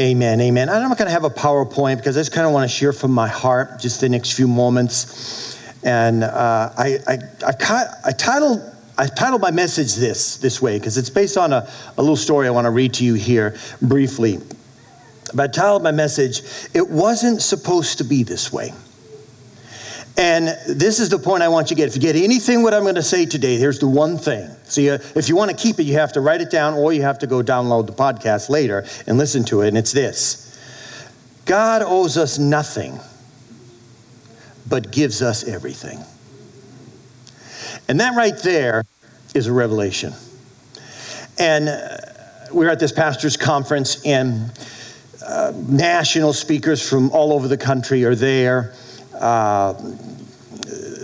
Amen, 0.00 0.40
amen. 0.40 0.70
I'm 0.70 0.88
not 0.88 0.96
going 0.96 1.08
to 1.08 1.12
have 1.12 1.24
a 1.24 1.30
PowerPoint 1.30 1.98
because 1.98 2.16
I 2.16 2.20
just 2.20 2.32
kind 2.32 2.46
of 2.46 2.54
want 2.54 2.68
to 2.68 2.74
share 2.74 2.94
from 2.94 3.10
my 3.10 3.28
heart 3.28 3.78
just 3.78 4.00
the 4.00 4.08
next 4.08 4.32
few 4.32 4.48
moments. 4.48 5.60
And 5.84 6.24
uh, 6.24 6.72
I, 6.74 6.98
I, 7.06 7.18
I, 7.46 7.84
I, 8.06 8.12
titled, 8.12 8.62
I 8.96 9.08
titled 9.08 9.42
my 9.42 9.50
message 9.50 9.96
this, 9.96 10.38
this 10.38 10.62
way 10.62 10.78
because 10.78 10.96
it's 10.96 11.10
based 11.10 11.36
on 11.36 11.52
a, 11.52 11.68
a 11.98 12.00
little 12.00 12.16
story 12.16 12.46
I 12.46 12.50
want 12.50 12.64
to 12.64 12.70
read 12.70 12.94
to 12.94 13.04
you 13.04 13.12
here 13.12 13.58
briefly. 13.82 14.38
But 15.34 15.50
I 15.50 15.52
titled 15.52 15.82
my 15.82 15.92
message, 15.92 16.44
It 16.72 16.88
Wasn't 16.88 17.42
Supposed 17.42 17.98
to 17.98 18.04
Be 18.04 18.22
This 18.22 18.50
Way. 18.50 18.72
And 20.16 20.48
this 20.68 21.00
is 21.00 21.08
the 21.08 21.18
point 21.18 21.42
I 21.42 21.48
want 21.48 21.70
you 21.70 21.76
to 21.76 21.80
get. 21.80 21.88
If 21.88 21.94
you 21.94 22.00
get 22.00 22.16
anything 22.16 22.62
what 22.62 22.74
I'm 22.74 22.82
going 22.82 22.96
to 22.96 23.02
say 23.02 23.24
today, 23.24 23.56
here's 23.56 23.78
the 23.78 23.88
one 23.88 24.18
thing. 24.18 24.50
See, 24.64 24.90
uh, 24.90 24.98
if 25.14 25.28
you 25.28 25.36
want 25.36 25.50
to 25.50 25.56
keep 25.56 25.78
it, 25.80 25.84
you 25.84 25.94
have 25.94 26.12
to 26.12 26.20
write 26.20 26.40
it 26.40 26.50
down 26.50 26.74
or 26.74 26.92
you 26.92 27.02
have 27.02 27.18
to 27.20 27.26
go 27.26 27.42
download 27.42 27.86
the 27.86 27.92
podcast 27.92 28.50
later 28.50 28.84
and 29.06 29.16
listen 29.16 29.44
to 29.44 29.62
it. 29.62 29.68
And 29.68 29.78
it's 29.78 29.92
this 29.92 30.46
God 31.44 31.82
owes 31.82 32.16
us 32.16 32.38
nothing, 32.38 33.00
but 34.68 34.92
gives 34.92 35.22
us 35.22 35.42
everything. 35.48 36.04
And 37.88 37.98
that 38.00 38.14
right 38.16 38.38
there 38.38 38.84
is 39.34 39.46
a 39.46 39.52
revelation. 39.52 40.12
And 41.38 41.68
uh, 41.68 41.96
we 42.52 42.64
were 42.64 42.70
at 42.70 42.78
this 42.78 42.92
pastor's 42.92 43.36
conference, 43.36 44.04
and 44.04 44.52
uh, 45.24 45.52
national 45.56 46.32
speakers 46.32 46.86
from 46.86 47.10
all 47.10 47.32
over 47.32 47.48
the 47.48 47.56
country 47.56 48.04
are 48.04 48.14
there. 48.14 48.74
Uh, 49.20 49.74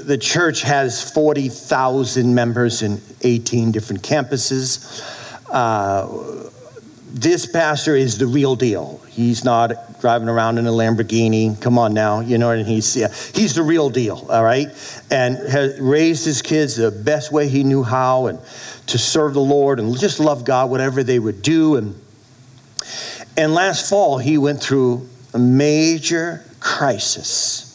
the 0.06 0.17
church 0.19 0.62
has 0.62 1.11
40,000 1.11 2.34
members 2.34 2.83
in 2.83 3.00
18 3.23 3.73
different 3.73 4.03
campuses. 4.03 5.03
Uh, 5.50 6.50
this 7.12 7.47
pastor 7.47 7.97
is 7.97 8.19
the 8.19 8.27
real 8.27 8.56
deal. 8.56 9.00
He's 9.08 9.45
not 9.45 10.00
driving 10.00 10.28
around 10.28 10.58
in 10.58 10.67
a 10.67 10.70
Lamborghini. 10.70 11.61
Come 11.61 11.78
on 11.78 11.95
now, 11.95 12.20
you 12.20 12.39
know, 12.39 12.50
and 12.50 12.67
he's 12.67 12.95
yeah, 12.95 13.08
he's 13.34 13.55
the 13.55 13.62
real 13.62 13.91
deal, 13.91 14.27
all 14.28 14.45
right? 14.45 14.69
And 15.11 15.36
has 15.36 15.80
raised 15.80 16.25
his 16.25 16.42
kids 16.42 16.77
the 16.77 16.91
best 16.91 17.33
way 17.33 17.48
he 17.48 17.64
knew 17.64 17.83
how 17.83 18.27
and 18.27 18.39
to 18.86 18.98
serve 18.98 19.34
the 19.34 19.41
Lord 19.41 19.80
and 19.80 19.97
just 19.98 20.20
love 20.20 20.45
God 20.45 20.70
whatever 20.70 21.03
they 21.03 21.19
would 21.19 21.42
do 21.42 21.77
and 21.77 22.01
and 23.36 23.55
last 23.55 23.89
fall 23.89 24.19
he 24.19 24.39
went 24.39 24.62
through 24.62 25.08
a 25.34 25.39
major 25.39 26.45
crisis 26.61 27.66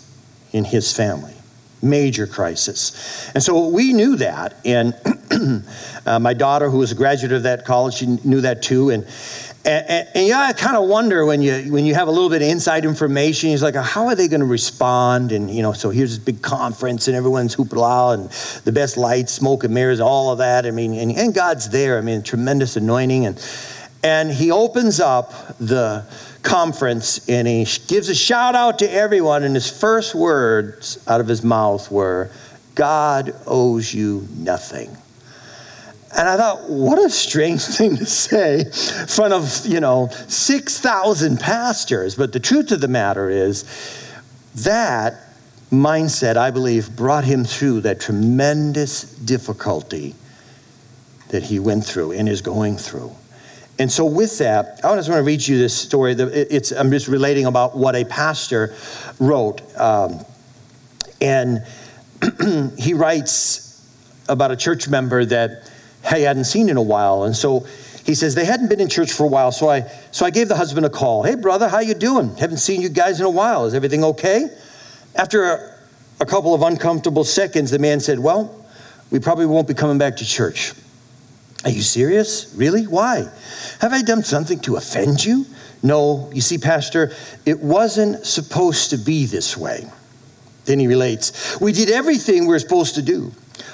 in 0.51 0.65
his 0.65 0.95
family 0.95 1.33
major 1.81 2.27
crisis. 2.27 3.29
And 3.33 3.41
so 3.41 3.67
we 3.67 3.93
knew 3.93 4.15
that. 4.17 4.55
And 4.65 4.93
uh, 6.05 6.19
my 6.19 6.33
daughter, 6.33 6.69
who 6.69 6.77
was 6.77 6.91
a 6.91 6.95
graduate 6.95 7.31
of 7.31 7.43
that 7.43 7.65
college, 7.65 7.95
she 7.95 8.05
knew 8.05 8.41
that 8.41 8.61
too. 8.61 8.89
And, 8.91 9.05
and, 9.65 9.85
and, 9.89 10.07
and 10.15 10.27
yeah, 10.27 10.41
I 10.41 10.53
kind 10.53 10.75
of 10.75 10.87
wonder 10.87 11.25
when 11.25 11.41
you, 11.41 11.71
when 11.71 11.85
you 11.85 11.93
have 11.95 12.07
a 12.07 12.11
little 12.11 12.29
bit 12.29 12.41
of 12.41 12.47
inside 12.47 12.85
information, 12.85 13.49
he's 13.49 13.63
like, 13.63 13.75
how 13.75 14.07
are 14.07 14.15
they 14.15 14.27
going 14.27 14.41
to 14.41 14.45
respond? 14.45 15.31
And, 15.31 15.49
you 15.49 15.61
know, 15.61 15.73
so 15.73 15.89
here's 15.89 16.17
this 16.17 16.23
big 16.23 16.41
conference 16.41 17.07
and 17.07 17.15
everyone's 17.15 17.57
loud 17.57 18.19
and 18.19 18.29
the 18.63 18.71
best 18.71 18.97
lights, 18.97 19.31
smoke 19.31 19.63
and 19.63 19.73
mirrors, 19.73 19.99
all 19.99 20.31
of 20.31 20.39
that. 20.39 20.65
I 20.65 20.71
mean, 20.71 20.93
and, 20.93 21.11
and 21.11 21.33
God's 21.33 21.69
there. 21.69 21.97
I 21.97 22.01
mean, 22.01 22.23
tremendous 22.23 22.75
anointing. 22.75 23.25
And, 23.25 23.45
and 24.03 24.31
he 24.31 24.49
opens 24.51 24.99
up 24.99 25.57
the, 25.59 26.05
conference 26.43 27.27
and 27.29 27.47
he 27.47 27.65
gives 27.87 28.09
a 28.09 28.15
shout 28.15 28.55
out 28.55 28.79
to 28.79 28.91
everyone, 28.91 29.43
and 29.43 29.55
his 29.55 29.69
first 29.69 30.15
words 30.15 31.03
out 31.07 31.21
of 31.21 31.27
his 31.27 31.43
mouth 31.43 31.91
were, 31.91 32.29
God 32.75 33.35
owes 33.45 33.93
you 33.93 34.27
nothing. 34.35 34.95
And 36.17 36.27
I 36.27 36.35
thought, 36.35 36.69
what 36.69 36.99
a 36.99 37.09
strange 37.09 37.61
thing 37.77 37.97
to 37.97 38.05
say 38.05 38.61
in 38.61 39.07
front 39.07 39.33
of, 39.33 39.65
you 39.65 39.79
know, 39.79 40.09
6,000 40.27 41.39
pastors. 41.39 42.15
But 42.15 42.33
the 42.33 42.39
truth 42.39 42.71
of 42.71 42.81
the 42.81 42.87
matter 42.87 43.29
is 43.29 43.65
that 44.55 45.15
mindset, 45.71 46.35
I 46.35 46.51
believe, 46.51 46.95
brought 46.95 47.23
him 47.23 47.45
through 47.45 47.81
that 47.81 47.99
tremendous 48.01 49.03
difficulty 49.03 50.15
that 51.29 51.43
he 51.43 51.59
went 51.59 51.85
through 51.85 52.11
and 52.11 52.27
is 52.27 52.41
going 52.41 52.77
through. 52.77 53.15
And 53.81 53.91
so, 53.91 54.05
with 54.05 54.37
that, 54.37 54.79
I 54.83 54.95
just 54.95 55.09
want 55.09 55.17
to 55.17 55.23
read 55.23 55.47
you 55.47 55.57
this 55.57 55.75
story. 55.75 56.11
It's, 56.13 56.71
I'm 56.71 56.91
just 56.91 57.07
relating 57.07 57.47
about 57.47 57.75
what 57.75 57.95
a 57.95 58.05
pastor 58.05 58.75
wrote. 59.19 59.63
Um, 59.75 60.23
and 61.19 61.65
he 62.77 62.93
writes 62.93 63.83
about 64.29 64.51
a 64.51 64.55
church 64.55 64.87
member 64.87 65.25
that 65.25 65.71
he 66.13 66.21
hadn't 66.21 66.43
seen 66.43 66.69
in 66.69 66.77
a 66.77 66.81
while. 66.83 67.23
And 67.23 67.35
so 67.35 67.61
he 68.05 68.13
says 68.13 68.35
they 68.35 68.45
hadn't 68.45 68.67
been 68.67 68.79
in 68.79 68.87
church 68.87 69.11
for 69.11 69.23
a 69.23 69.27
while. 69.27 69.51
So 69.51 69.67
I, 69.67 69.81
so 70.11 70.27
I 70.27 70.29
gave 70.29 70.47
the 70.47 70.57
husband 70.57 70.85
a 70.85 70.89
call. 70.91 71.23
Hey, 71.23 71.33
brother, 71.33 71.67
how 71.67 71.79
you 71.79 71.95
doing? 71.95 72.35
Haven't 72.35 72.57
seen 72.57 72.81
you 72.81 72.89
guys 72.89 73.19
in 73.19 73.25
a 73.25 73.31
while. 73.31 73.65
Is 73.65 73.73
everything 73.73 74.03
okay? 74.03 74.55
After 75.15 75.43
a, 75.43 75.75
a 76.19 76.25
couple 76.27 76.53
of 76.53 76.61
uncomfortable 76.61 77.23
seconds, 77.23 77.71
the 77.71 77.79
man 77.79 77.99
said, 77.99 78.19
Well, 78.19 78.63
we 79.09 79.17
probably 79.17 79.47
won't 79.47 79.67
be 79.67 79.73
coming 79.73 79.97
back 79.97 80.17
to 80.17 80.23
church. 80.23 80.73
Are 81.63 81.69
you 81.69 81.81
serious? 81.81 82.53
Really? 82.55 82.87
Why? 82.87 83.29
Have 83.79 83.93
I 83.93 84.01
done 84.01 84.23
something 84.23 84.59
to 84.61 84.77
offend 84.77 85.23
you? 85.23 85.45
No, 85.83 86.29
you 86.33 86.41
see, 86.41 86.57
Pastor, 86.57 87.11
it 87.45 87.59
wasn't 87.59 88.25
supposed 88.25 88.91
to 88.91 88.97
be 88.97 89.25
this 89.25 89.57
way. 89.57 89.85
Then 90.65 90.79
he 90.79 90.87
relates 90.87 91.59
We 91.59 91.71
did 91.71 91.89
everything 91.89 92.41
we 92.41 92.49
were 92.49 92.59
supposed 92.59 92.95
to 92.95 93.01
do. 93.01 93.31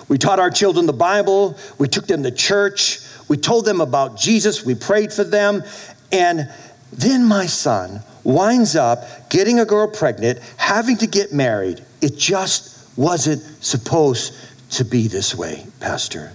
We 0.07 0.17
taught 0.17 0.39
our 0.39 0.49
children 0.49 0.85
the 0.85 0.93
Bible, 0.93 1.57
we 1.77 1.87
took 1.87 2.07
them 2.07 2.23
to 2.23 2.31
church, 2.31 2.99
we 3.27 3.37
told 3.37 3.65
them 3.65 3.81
about 3.81 4.17
Jesus, 4.17 4.65
we 4.65 4.75
prayed 4.75 5.11
for 5.11 5.23
them, 5.23 5.63
and 6.11 6.49
then 6.93 7.25
my 7.25 7.45
son 7.45 8.01
winds 8.23 8.75
up 8.75 9.29
getting 9.29 9.59
a 9.59 9.65
girl 9.65 9.87
pregnant, 9.87 10.39
having 10.57 10.97
to 10.97 11.07
get 11.07 11.33
married. 11.33 11.83
It 12.01 12.17
just 12.17 12.97
wasn't 12.97 13.41
supposed 13.63 14.33
to 14.71 14.85
be 14.85 15.07
this 15.07 15.35
way, 15.35 15.65
Pastor. 15.79 16.31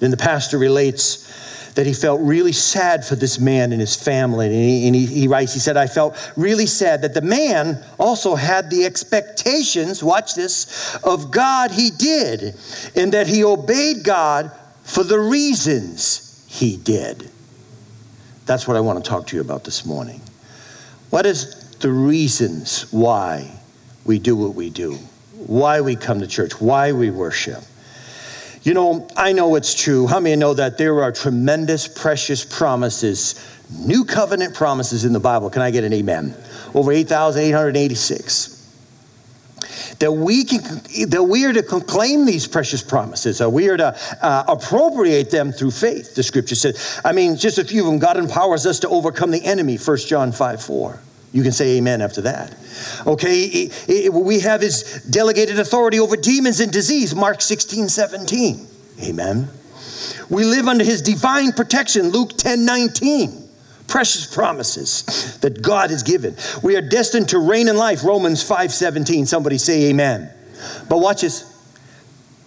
Then 0.00 0.10
the 0.10 0.16
pastor 0.16 0.58
relates 0.58 1.26
that 1.74 1.86
he 1.86 1.92
felt 1.92 2.20
really 2.20 2.50
sad 2.50 3.04
for 3.04 3.14
this 3.14 3.38
man 3.38 3.70
and 3.70 3.80
his 3.80 3.94
family. 3.94 4.46
And, 4.46 4.54
he, 4.54 4.86
and 4.88 4.96
he, 4.96 5.06
he, 5.06 5.28
writes, 5.28 5.54
he 5.54 5.60
said, 5.60 5.76
I 5.76 5.86
felt 5.86 6.32
really 6.36 6.66
sad 6.66 7.02
that 7.02 7.14
the 7.14 7.22
man 7.22 7.84
also 8.00 8.34
had 8.34 8.68
the 8.68 8.84
expectations, 8.84 10.02
watch 10.02 10.34
this, 10.34 10.96
of 11.04 11.30
God 11.30 11.70
he 11.70 11.90
did, 11.90 12.56
and 12.96 13.12
that 13.12 13.28
he 13.28 13.44
obeyed 13.44 14.02
God 14.02 14.50
for 14.82 15.04
the 15.04 15.20
reasons 15.20 16.44
he 16.48 16.76
did. 16.76 17.30
That's 18.44 18.66
what 18.66 18.76
I 18.76 18.80
want 18.80 19.04
to 19.04 19.08
talk 19.08 19.28
to 19.28 19.36
you 19.36 19.42
about 19.42 19.62
this 19.62 19.86
morning. 19.86 20.20
What 21.10 21.26
is 21.26 21.76
the 21.78 21.90
reasons 21.90 22.90
why 22.90 23.60
we 24.04 24.18
do 24.18 24.34
what 24.34 24.54
we 24.54 24.70
do? 24.70 24.94
Why 25.46 25.80
we 25.80 25.94
come 25.94 26.18
to 26.20 26.26
church? 26.26 26.60
Why 26.60 26.92
we 26.92 27.10
worship? 27.10 27.62
You 28.68 28.74
know, 28.74 29.08
I 29.16 29.32
know 29.32 29.54
it's 29.54 29.72
true. 29.72 30.06
How 30.06 30.20
many 30.20 30.36
know 30.36 30.52
that 30.52 30.76
there 30.76 31.02
are 31.02 31.10
tremendous, 31.10 31.88
precious 31.88 32.44
promises, 32.44 33.42
new 33.70 34.04
covenant 34.04 34.54
promises 34.54 35.06
in 35.06 35.14
the 35.14 35.20
Bible? 35.20 35.48
Can 35.48 35.62
I 35.62 35.70
get 35.70 35.84
an 35.84 35.94
amen? 35.94 36.36
Over 36.74 36.92
8,886 36.92 38.56
that 40.00 40.12
we 40.12 40.44
can 40.44 40.60
that 41.08 41.24
we 41.26 41.46
are 41.46 41.52
to 41.54 41.62
claim 41.62 42.26
these 42.26 42.46
precious 42.46 42.82
promises 42.82 43.38
that 43.38 43.48
we 43.48 43.70
are 43.70 43.78
to 43.78 43.98
uh, 44.20 44.44
appropriate 44.46 45.30
them 45.30 45.50
through 45.50 45.72
faith 45.72 46.14
the 46.14 46.22
scripture 46.22 46.54
says 46.54 47.00
i 47.04 47.10
mean 47.10 47.36
just 47.36 47.58
a 47.58 47.64
few 47.64 47.80
of 47.80 47.86
them 47.88 47.98
god 47.98 48.16
empowers 48.16 48.64
us 48.64 48.78
to 48.78 48.88
overcome 48.90 49.32
the 49.32 49.44
enemy 49.44 49.76
1 49.76 49.96
john 50.06 50.30
5 50.30 50.62
4 50.62 51.00
you 51.32 51.42
can 51.42 51.52
say 51.52 51.76
amen 51.76 52.00
after 52.00 52.22
that. 52.22 52.54
Okay, 53.06 53.70
we 54.10 54.40
have 54.40 54.62
his 54.62 55.04
delegated 55.10 55.58
authority 55.58 56.00
over 56.00 56.16
demons 56.16 56.60
and 56.60 56.72
disease, 56.72 57.14
Mark 57.14 57.42
16, 57.42 57.88
17. 57.88 58.66
Amen. 59.02 59.48
We 60.30 60.44
live 60.44 60.66
under 60.68 60.84
his 60.84 61.02
divine 61.02 61.52
protection, 61.52 62.10
Luke 62.10 62.36
10, 62.36 62.64
19. 62.64 63.48
Precious 63.86 64.32
promises 64.32 65.38
that 65.40 65.62
God 65.62 65.90
has 65.90 66.02
given. 66.02 66.36
We 66.62 66.76
are 66.76 66.82
destined 66.82 67.30
to 67.30 67.38
reign 67.38 67.68
in 67.68 67.76
life, 67.76 68.04
Romans 68.04 68.42
5, 68.42 68.72
17. 68.72 69.26
Somebody 69.26 69.58
say 69.58 69.90
amen. 69.90 70.30
But 70.88 70.98
watch 70.98 71.22
this. 71.22 71.44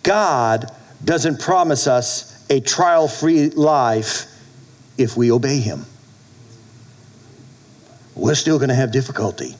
God 0.03 0.71
doesn't 1.03 1.39
promise 1.39 1.87
us 1.87 2.45
a 2.49 2.59
trial 2.59 3.07
free 3.07 3.49
life 3.49 4.25
if 4.97 5.17
we 5.17 5.31
obey 5.31 5.59
him 5.59 5.85
we're 8.21 8.35
still 8.35 8.59
going 8.59 8.69
to 8.69 8.75
have 8.75 8.91
difficulty 8.91 9.55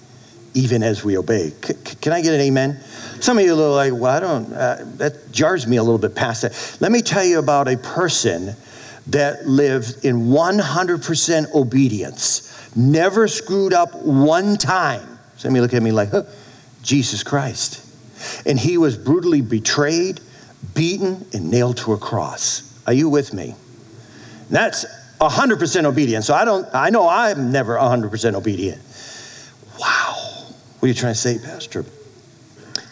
even 0.53 0.83
as 0.83 1.03
we 1.03 1.17
obey. 1.17 1.49
C- 1.63 1.73
can 2.01 2.13
I 2.13 2.21
get 2.21 2.33
an 2.33 2.41
amen? 2.41 2.79
Some 3.19 3.37
of 3.37 3.43
you 3.43 3.53
are 3.53 3.69
like, 3.69 3.93
well, 3.93 4.05
I 4.05 4.19
don't, 4.19 4.53
uh, 4.53 4.83
that 4.97 5.31
jars 5.31 5.65
me 5.65 5.77
a 5.77 5.83
little 5.83 5.97
bit 5.97 6.13
past 6.13 6.43
that. 6.43 6.77
Let 6.79 6.91
me 6.91 7.01
tell 7.01 7.23
you 7.23 7.39
about 7.39 7.67
a 7.67 7.77
person 7.77 8.55
that 9.07 9.47
lived 9.47 10.05
in 10.05 10.27
100% 10.27 11.53
obedience, 11.53 12.75
never 12.75 13.27
screwed 13.27 13.73
up 13.73 13.95
one 13.95 14.57
time. 14.57 15.19
Some 15.37 15.51
of 15.51 15.55
you 15.55 15.61
look 15.61 15.73
at 15.73 15.81
me 15.81 15.91
like, 15.91 16.09
huh, 16.09 16.23
Jesus 16.83 17.23
Christ. 17.23 17.87
And 18.45 18.59
he 18.59 18.77
was 18.77 18.97
brutally 18.97 19.41
betrayed, 19.41 20.21
beaten, 20.75 21.25
and 21.33 21.49
nailed 21.49 21.77
to 21.77 21.93
a 21.93 21.97
cross. 21.97 22.79
Are 22.85 22.93
you 22.93 23.09
with 23.09 23.33
me? 23.33 23.55
That's 24.49 24.85
100% 25.21 25.85
obedient. 25.85 26.25
So 26.25 26.33
I 26.33 26.45
don't, 26.45 26.67
I 26.73 26.89
know 26.89 27.07
I'm 27.07 27.51
never 27.51 27.75
100% 27.75 28.33
obedient. 28.33 28.81
Wow. 29.79 30.15
What 30.79 30.85
are 30.85 30.87
you 30.87 30.93
trying 30.93 31.13
to 31.13 31.19
say, 31.19 31.37
Pastor? 31.37 31.85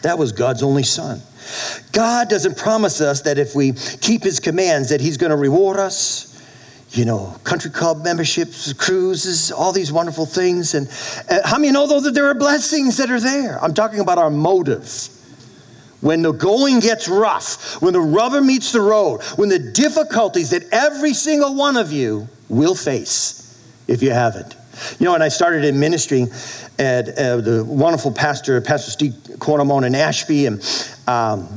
That 0.02 0.18
was 0.18 0.32
God's 0.32 0.62
only 0.62 0.84
son. 0.84 1.20
God 1.92 2.28
doesn't 2.28 2.56
promise 2.56 3.00
us 3.00 3.22
that 3.22 3.38
if 3.38 3.54
we 3.54 3.72
keep 3.72 4.22
his 4.22 4.38
commands 4.38 4.90
that 4.90 5.00
he's 5.00 5.16
going 5.16 5.30
to 5.30 5.36
reward 5.36 5.78
us. 5.78 6.28
You 6.92 7.04
know, 7.04 7.36
country 7.44 7.70
club 7.70 8.02
memberships, 8.02 8.72
cruises, 8.72 9.52
all 9.52 9.70
these 9.70 9.92
wonderful 9.92 10.26
things. 10.26 10.74
And, 10.74 10.88
and 11.30 11.40
how 11.44 11.56
many 11.58 11.72
know 11.72 11.86
though 11.86 12.00
that 12.00 12.14
there 12.14 12.26
are 12.26 12.34
blessings 12.34 12.96
that 12.96 13.10
are 13.10 13.20
there? 13.20 13.62
I'm 13.62 13.74
talking 13.74 14.00
about 14.00 14.18
our 14.18 14.30
motive. 14.30 14.88
When 16.00 16.22
the 16.22 16.32
going 16.32 16.80
gets 16.80 17.08
rough, 17.08 17.80
when 17.82 17.92
the 17.92 18.00
rubber 18.00 18.40
meets 18.40 18.72
the 18.72 18.80
road, 18.80 19.22
when 19.36 19.48
the 19.48 19.58
difficulties 19.58 20.50
that 20.50 20.64
every 20.72 21.14
single 21.14 21.54
one 21.54 21.76
of 21.76 21.92
you 21.92 22.28
will 22.48 22.74
face 22.74 23.40
if 23.86 24.02
you 24.02 24.10
haven't. 24.10 24.56
You 24.98 25.04
know, 25.06 25.12
when 25.12 25.22
I 25.22 25.28
started 25.28 25.64
in 25.64 25.78
ministry 25.78 26.26
at 26.78 27.08
uh, 27.18 27.36
the 27.38 27.64
wonderful 27.66 28.12
pastor, 28.12 28.60
Pastor 28.60 28.90
Steve 28.90 29.12
Cornamone 29.38 29.86
in 29.86 29.94
Ashby, 29.94 30.46
and 30.46 30.62
um, 31.06 31.54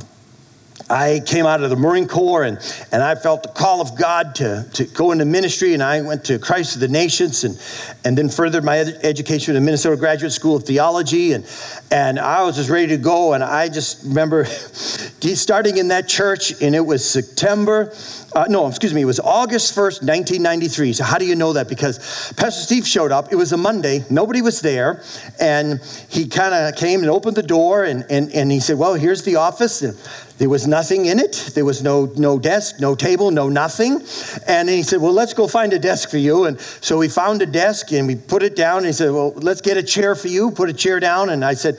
I 0.90 1.22
came 1.24 1.46
out 1.46 1.62
of 1.62 1.70
the 1.70 1.76
Marine 1.76 2.06
Corps 2.06 2.44
and, 2.44 2.58
and 2.92 3.02
I 3.02 3.14
felt 3.14 3.42
the 3.42 3.48
call 3.48 3.80
of 3.80 3.96
God 3.96 4.34
to, 4.36 4.68
to 4.74 4.84
go 4.84 5.12
into 5.12 5.24
ministry. 5.24 5.72
And 5.72 5.82
I 5.82 6.02
went 6.02 6.24
to 6.26 6.38
Christ 6.38 6.74
of 6.74 6.80
the 6.80 6.88
Nations 6.88 7.44
and, 7.44 7.58
and 8.04 8.18
then 8.18 8.28
furthered 8.28 8.64
my 8.64 8.78
ed- 8.78 9.00
education 9.02 9.54
at 9.54 9.58
the 9.58 9.64
Minnesota 9.64 9.96
Graduate 9.96 10.32
School 10.32 10.56
of 10.56 10.64
Theology. 10.64 11.32
And, 11.32 11.46
and 11.90 12.18
I 12.18 12.42
was 12.42 12.56
just 12.56 12.68
ready 12.68 12.88
to 12.88 12.98
go. 12.98 13.32
And 13.32 13.42
I 13.42 13.68
just 13.68 14.04
remember 14.04 14.44
starting 14.44 15.78
in 15.78 15.88
that 15.88 16.06
church, 16.06 16.60
and 16.60 16.74
it 16.74 16.84
was 16.84 17.08
September 17.08 17.92
uh, 18.34 18.46
no, 18.48 18.66
excuse 18.66 18.92
me, 18.92 19.02
it 19.02 19.04
was 19.04 19.20
August 19.20 19.76
1st, 19.76 20.02
1993. 20.02 20.94
So, 20.94 21.04
how 21.04 21.18
do 21.18 21.24
you 21.24 21.36
know 21.36 21.52
that? 21.52 21.68
Because 21.68 22.32
Pastor 22.32 22.62
Steve 22.62 22.86
showed 22.86 23.12
up. 23.12 23.32
It 23.32 23.36
was 23.36 23.52
a 23.52 23.56
Monday, 23.56 24.04
nobody 24.10 24.42
was 24.42 24.60
there. 24.60 25.02
And 25.38 25.80
he 26.08 26.26
kind 26.26 26.52
of 26.52 26.74
came 26.74 27.00
and 27.00 27.10
opened 27.10 27.36
the 27.36 27.44
door, 27.44 27.84
and, 27.84 28.04
and, 28.10 28.32
and 28.32 28.50
he 28.50 28.58
said, 28.58 28.76
Well, 28.76 28.94
here's 28.94 29.22
the 29.22 29.36
office. 29.36 29.82
And 29.82 29.96
there 30.38 30.48
was 30.48 30.66
nothing 30.66 31.06
in 31.06 31.20
it. 31.20 31.52
There 31.54 31.64
was 31.64 31.82
no, 31.82 32.06
no 32.16 32.38
desk, 32.38 32.80
no 32.80 32.94
table, 32.94 33.30
no 33.30 33.48
nothing. 33.48 34.02
And 34.48 34.68
he 34.68 34.82
said, 34.82 35.00
Well, 35.00 35.12
let's 35.12 35.32
go 35.32 35.46
find 35.46 35.72
a 35.72 35.78
desk 35.78 36.10
for 36.10 36.18
you. 36.18 36.44
And 36.44 36.60
so 36.60 36.98
we 36.98 37.08
found 37.08 37.40
a 37.42 37.46
desk 37.46 37.92
and 37.92 38.08
we 38.08 38.16
put 38.16 38.42
it 38.42 38.56
down. 38.56 38.78
And 38.78 38.86
he 38.86 38.92
said, 38.92 39.12
Well, 39.12 39.32
let's 39.36 39.60
get 39.60 39.76
a 39.76 39.82
chair 39.82 40.14
for 40.16 40.28
you. 40.28 40.50
Put 40.50 40.68
a 40.68 40.72
chair 40.72 40.98
down. 40.98 41.30
And 41.30 41.44
I 41.44 41.54
said, 41.54 41.78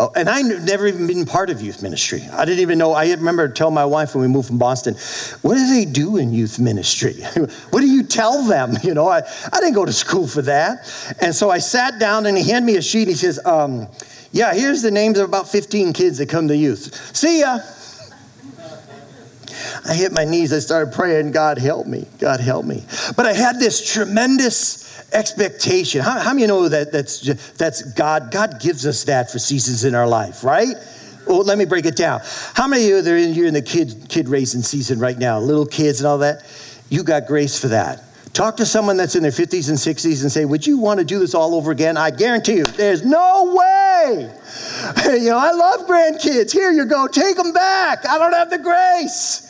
Oh, 0.00 0.12
and 0.14 0.28
I 0.28 0.42
never 0.42 0.86
even 0.86 1.08
been 1.08 1.24
part 1.24 1.50
of 1.50 1.60
youth 1.60 1.82
ministry. 1.82 2.22
I 2.32 2.44
didn't 2.44 2.60
even 2.60 2.78
know. 2.78 2.92
I 2.92 3.10
remember 3.10 3.48
telling 3.48 3.74
my 3.74 3.84
wife 3.84 4.14
when 4.14 4.22
we 4.22 4.28
moved 4.28 4.46
from 4.46 4.58
Boston, 4.58 4.94
"What 5.42 5.54
do 5.54 5.66
they 5.66 5.84
do 5.86 6.18
in 6.18 6.32
youth 6.32 6.60
ministry? 6.60 7.14
what 7.70 7.80
do 7.80 7.86
you 7.88 8.04
tell 8.04 8.44
them?" 8.44 8.76
You 8.84 8.94
know, 8.94 9.08
I, 9.08 9.22
I 9.52 9.60
didn't 9.60 9.74
go 9.74 9.84
to 9.84 9.92
school 9.92 10.28
for 10.28 10.42
that. 10.42 10.86
And 11.20 11.34
so 11.34 11.50
I 11.50 11.58
sat 11.58 11.98
down 11.98 12.26
and 12.26 12.38
he 12.38 12.48
handed 12.48 12.66
me 12.66 12.76
a 12.76 12.82
sheet. 12.82 13.02
And 13.02 13.08
he 13.08 13.16
says, 13.16 13.40
um, 13.44 13.88
"Yeah, 14.30 14.54
here's 14.54 14.82
the 14.82 14.92
names 14.92 15.18
of 15.18 15.28
about 15.28 15.48
15 15.48 15.92
kids 15.94 16.18
that 16.18 16.28
come 16.28 16.46
to 16.46 16.56
youth. 16.56 17.16
See 17.16 17.40
ya." 17.40 17.58
I 19.86 19.94
hit 19.94 20.12
my 20.12 20.24
knees. 20.24 20.52
I 20.52 20.58
started 20.58 20.92
praying, 20.92 21.32
God 21.32 21.58
help 21.58 21.86
me. 21.86 22.06
God 22.18 22.40
help 22.40 22.64
me. 22.64 22.84
But 23.16 23.26
I 23.26 23.32
had 23.32 23.58
this 23.58 23.92
tremendous 23.92 24.88
expectation. 25.12 26.02
How, 26.02 26.18
how 26.18 26.30
many 26.30 26.42
you 26.42 26.48
know 26.48 26.68
that 26.68 26.92
that's, 26.92 27.20
that's 27.54 27.82
God? 27.92 28.30
God 28.30 28.60
gives 28.60 28.86
us 28.86 29.04
that 29.04 29.30
for 29.30 29.38
seasons 29.38 29.84
in 29.84 29.94
our 29.94 30.08
life, 30.08 30.44
right? 30.44 30.74
Well, 31.26 31.44
let 31.44 31.58
me 31.58 31.66
break 31.66 31.84
it 31.84 31.96
down. 31.96 32.20
How 32.54 32.66
many 32.66 32.90
of 32.90 33.04
you 33.04 33.12
are 33.12 33.16
in, 33.16 33.34
you're 33.34 33.46
in 33.46 33.54
the 33.54 33.62
kid, 33.62 34.06
kid 34.08 34.28
raising 34.28 34.62
season 34.62 34.98
right 34.98 35.18
now, 35.18 35.38
little 35.38 35.66
kids 35.66 36.00
and 36.00 36.06
all 36.06 36.18
that? 36.18 36.44
You 36.88 37.02
got 37.02 37.26
grace 37.26 37.60
for 37.60 37.68
that. 37.68 38.02
Talk 38.32 38.56
to 38.58 38.66
someone 38.66 38.96
that's 38.96 39.16
in 39.16 39.22
their 39.22 39.32
50s 39.32 39.68
and 39.68 39.76
60s 39.76 40.22
and 40.22 40.30
say, 40.30 40.44
Would 40.44 40.66
you 40.66 40.78
want 40.78 41.00
to 41.00 41.04
do 41.04 41.18
this 41.18 41.34
all 41.34 41.54
over 41.54 41.70
again? 41.70 41.96
I 41.96 42.10
guarantee 42.10 42.56
you, 42.56 42.66
there's 42.66 43.04
no 43.04 43.54
way. 43.54 44.30
you 45.20 45.30
know, 45.30 45.38
I 45.38 45.50
love 45.50 45.86
grandkids. 45.86 46.52
Here 46.52 46.70
you 46.70 46.86
go, 46.86 47.08
take 47.08 47.36
them 47.36 47.52
back. 47.52 48.06
I 48.06 48.16
don't 48.16 48.32
have 48.32 48.50
the 48.50 48.58
grace. 48.58 49.47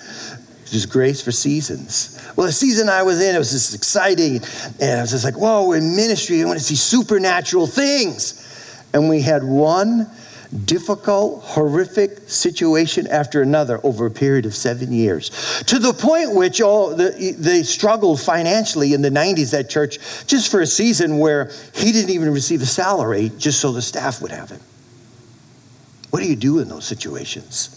There's 0.70 0.86
grace 0.86 1.22
for 1.22 1.32
seasons. 1.32 2.20
Well, 2.36 2.46
the 2.46 2.52
season 2.52 2.88
I 2.88 3.02
was 3.02 3.20
in, 3.20 3.34
it 3.34 3.38
was 3.38 3.52
just 3.52 3.74
exciting. 3.74 4.40
And 4.80 4.98
I 4.98 5.00
was 5.02 5.10
just 5.10 5.24
like, 5.24 5.36
whoa, 5.36 5.68
we're 5.68 5.78
in 5.78 5.96
ministry. 5.96 6.42
I 6.42 6.44
want 6.44 6.58
to 6.58 6.64
see 6.64 6.76
supernatural 6.76 7.66
things. 7.66 8.44
And 8.92 9.08
we 9.08 9.22
had 9.22 9.42
one 9.44 10.10
difficult, 10.64 11.44
horrific 11.44 12.28
situation 12.28 13.06
after 13.06 13.42
another 13.42 13.80
over 13.84 14.06
a 14.06 14.10
period 14.10 14.46
of 14.46 14.54
seven 14.54 14.92
years. 14.92 15.30
To 15.66 15.78
the 15.78 15.92
point 15.92 16.34
which 16.34 16.60
all 16.60 16.94
the, 16.94 17.34
they 17.38 17.62
struggled 17.62 18.20
financially 18.20 18.94
in 18.94 19.02
the 19.02 19.10
90s, 19.10 19.50
that 19.50 19.68
church, 19.68 19.98
just 20.26 20.50
for 20.50 20.60
a 20.60 20.66
season 20.66 21.18
where 21.18 21.50
he 21.74 21.92
didn't 21.92 22.10
even 22.10 22.32
receive 22.32 22.62
a 22.62 22.66
salary 22.66 23.30
just 23.36 23.60
so 23.60 23.72
the 23.72 23.82
staff 23.82 24.22
would 24.22 24.30
have 24.30 24.50
it. 24.50 24.60
What 26.10 26.20
do 26.22 26.28
you 26.28 26.36
do 26.36 26.58
in 26.60 26.68
those 26.68 26.86
situations? 26.86 27.74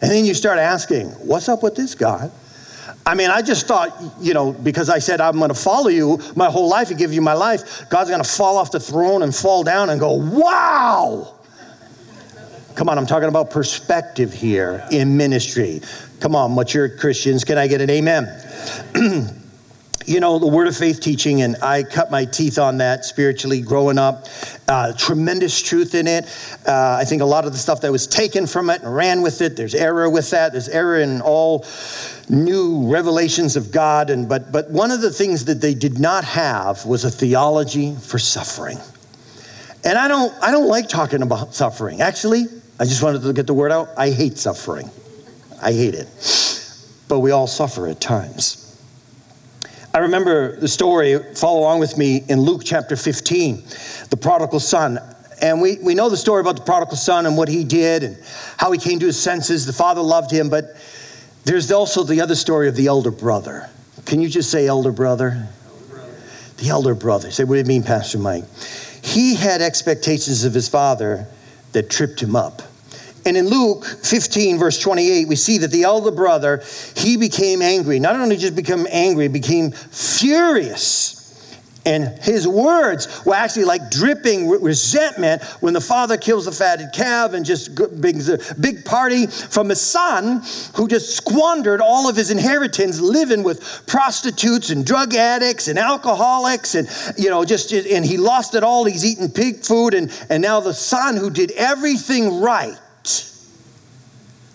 And 0.00 0.10
then 0.10 0.24
you 0.24 0.34
start 0.34 0.58
asking, 0.58 1.08
what's 1.10 1.48
up 1.48 1.62
with 1.62 1.76
this 1.76 1.94
God? 1.94 2.30
I 3.06 3.14
mean, 3.14 3.30
I 3.30 3.42
just 3.42 3.66
thought, 3.66 3.90
you 4.20 4.32
know, 4.32 4.52
because 4.52 4.88
I 4.88 4.98
said 4.98 5.20
I'm 5.20 5.38
going 5.38 5.50
to 5.50 5.54
follow 5.54 5.88
you 5.88 6.20
my 6.34 6.50
whole 6.50 6.68
life 6.68 6.90
and 6.90 6.98
give 6.98 7.12
you 7.12 7.20
my 7.20 7.34
life, 7.34 7.88
God's 7.90 8.10
going 8.10 8.22
to 8.22 8.28
fall 8.28 8.56
off 8.56 8.70
the 8.70 8.80
throne 8.80 9.22
and 9.22 9.34
fall 9.34 9.62
down 9.62 9.90
and 9.90 10.00
go, 10.00 10.14
wow. 10.14 11.34
Come 12.74 12.88
on, 12.88 12.98
I'm 12.98 13.06
talking 13.06 13.28
about 13.28 13.50
perspective 13.50 14.32
here 14.32 14.86
in 14.90 15.16
ministry. 15.16 15.80
Come 16.20 16.34
on, 16.34 16.54
mature 16.54 16.88
Christians, 16.88 17.44
can 17.44 17.58
I 17.58 17.66
get 17.66 17.80
an 17.80 17.90
amen? 17.90 18.26
you 20.06 20.20
know, 20.20 20.38
the 20.38 20.46
word 20.46 20.66
of 20.66 20.76
faith 20.76 21.00
teaching, 21.00 21.42
and 21.42 21.56
I 21.62 21.82
cut 21.82 22.10
my 22.10 22.24
teeth 22.24 22.58
on 22.58 22.78
that 22.78 23.04
spiritually 23.04 23.62
growing 23.62 23.98
up. 23.98 24.26
Uh, 24.68 24.92
tremendous 24.92 25.62
truth 25.62 25.94
in 25.94 26.06
it. 26.06 26.24
Uh, 26.66 26.98
I 27.00 27.04
think 27.04 27.22
a 27.22 27.26
lot 27.26 27.46
of 27.46 27.52
the 27.52 27.58
stuff 27.58 27.80
that 27.82 27.92
was 27.92 28.06
taken 28.06 28.46
from 28.46 28.70
it 28.70 28.82
and 28.82 28.94
ran 28.94 29.22
with 29.22 29.40
it, 29.40 29.56
there's 29.56 29.74
error 29.74 30.08
with 30.10 30.30
that. 30.30 30.52
There's 30.52 30.68
error 30.68 30.98
in 30.98 31.20
all 31.20 31.64
new 32.28 32.90
revelations 32.92 33.56
of 33.56 33.72
God. 33.72 34.10
And, 34.10 34.28
but, 34.28 34.52
but 34.52 34.70
one 34.70 34.90
of 34.90 35.00
the 35.00 35.10
things 35.10 35.46
that 35.46 35.60
they 35.60 35.74
did 35.74 35.98
not 35.98 36.24
have 36.24 36.84
was 36.84 37.04
a 37.04 37.10
theology 37.10 37.94
for 37.94 38.18
suffering. 38.18 38.78
And 39.84 39.98
I 39.98 40.08
don't, 40.08 40.32
I 40.42 40.50
don't 40.50 40.68
like 40.68 40.88
talking 40.88 41.22
about 41.22 41.54
suffering. 41.54 42.00
Actually, 42.00 42.44
I 42.80 42.84
just 42.84 43.02
wanted 43.02 43.22
to 43.22 43.32
get 43.32 43.46
the 43.46 43.54
word 43.54 43.72
out. 43.72 43.88
I 43.96 44.10
hate 44.10 44.38
suffering. 44.38 44.90
I 45.62 45.72
hate 45.72 45.94
it. 45.94 46.08
But 47.08 47.20
we 47.20 47.30
all 47.30 47.46
suffer 47.46 47.86
at 47.86 48.00
times. 48.00 48.63
I 49.94 49.98
remember 49.98 50.56
the 50.56 50.66
story, 50.66 51.16
follow 51.34 51.60
along 51.60 51.78
with 51.78 51.96
me 51.96 52.24
in 52.28 52.40
Luke 52.40 52.62
chapter 52.64 52.96
15, 52.96 53.62
the 54.10 54.16
prodigal 54.16 54.58
son. 54.58 54.98
And 55.40 55.60
we, 55.60 55.78
we 55.78 55.94
know 55.94 56.10
the 56.10 56.16
story 56.16 56.40
about 56.40 56.56
the 56.56 56.62
prodigal 56.62 56.96
son 56.96 57.26
and 57.26 57.36
what 57.36 57.48
he 57.48 57.62
did 57.62 58.02
and 58.02 58.18
how 58.56 58.72
he 58.72 58.78
came 58.80 58.98
to 58.98 59.06
his 59.06 59.22
senses. 59.22 59.66
The 59.66 59.72
father 59.72 60.00
loved 60.00 60.32
him, 60.32 60.50
but 60.50 60.76
there's 61.44 61.70
also 61.70 62.02
the 62.02 62.20
other 62.20 62.34
story 62.34 62.66
of 62.66 62.74
the 62.74 62.88
elder 62.88 63.12
brother. 63.12 63.70
Can 64.04 64.20
you 64.20 64.28
just 64.28 64.50
say 64.50 64.66
elder 64.66 64.90
brother? 64.90 65.48
Elder 65.64 65.84
brother. 65.94 66.12
The 66.56 66.68
elder 66.70 66.94
brother. 66.96 67.30
Say, 67.30 67.44
what 67.44 67.54
do 67.54 67.60
you 67.60 67.64
mean, 67.64 67.84
Pastor 67.84 68.18
Mike? 68.18 68.44
He 69.00 69.36
had 69.36 69.62
expectations 69.62 70.44
of 70.44 70.54
his 70.54 70.68
father 70.68 71.28
that 71.70 71.88
tripped 71.88 72.20
him 72.20 72.34
up. 72.34 72.62
And 73.26 73.36
in 73.36 73.48
Luke 73.48 73.84
15, 73.84 74.58
verse 74.58 74.78
28, 74.78 75.28
we 75.28 75.36
see 75.36 75.58
that 75.58 75.70
the 75.70 75.84
elder 75.84 76.10
brother, 76.10 76.62
he 76.94 77.16
became 77.16 77.62
angry. 77.62 77.98
Not 77.98 78.16
only 78.16 78.36
just 78.36 78.54
become 78.54 78.86
angry, 78.90 79.28
became 79.28 79.72
furious. 79.72 81.14
And 81.86 82.18
his 82.22 82.48
words 82.48 83.24
were 83.26 83.34
actually 83.34 83.66
like 83.66 83.90
dripping 83.90 84.46
with 84.46 84.62
resentment 84.62 85.42
when 85.60 85.74
the 85.74 85.82
father 85.82 86.16
kills 86.16 86.46
the 86.46 86.52
fatted 86.52 86.88
calf 86.94 87.34
and 87.34 87.44
just 87.44 87.74
brings 88.00 88.28
a 88.28 88.38
big 88.58 88.86
party 88.86 89.26
from 89.26 89.68
his 89.68 89.82
son 89.82 90.42
who 90.76 90.88
just 90.88 91.14
squandered 91.14 91.82
all 91.82 92.08
of 92.08 92.16
his 92.16 92.30
inheritance 92.30 93.00
living 93.00 93.42
with 93.42 93.86
prostitutes 93.86 94.70
and 94.70 94.86
drug 94.86 95.14
addicts 95.14 95.68
and 95.68 95.78
alcoholics 95.78 96.74
and, 96.74 96.88
you 97.18 97.28
know, 97.28 97.44
just, 97.44 97.70
and 97.72 98.04
he 98.04 98.16
lost 98.16 98.54
it 98.54 98.62
all. 98.62 98.86
He's 98.86 99.04
eating 99.04 99.30
pig 99.30 99.58
food. 99.58 99.92
And, 99.92 100.10
and 100.30 100.42
now 100.42 100.60
the 100.60 100.74
son 100.74 101.18
who 101.18 101.28
did 101.28 101.50
everything 101.52 102.40
right 102.40 102.78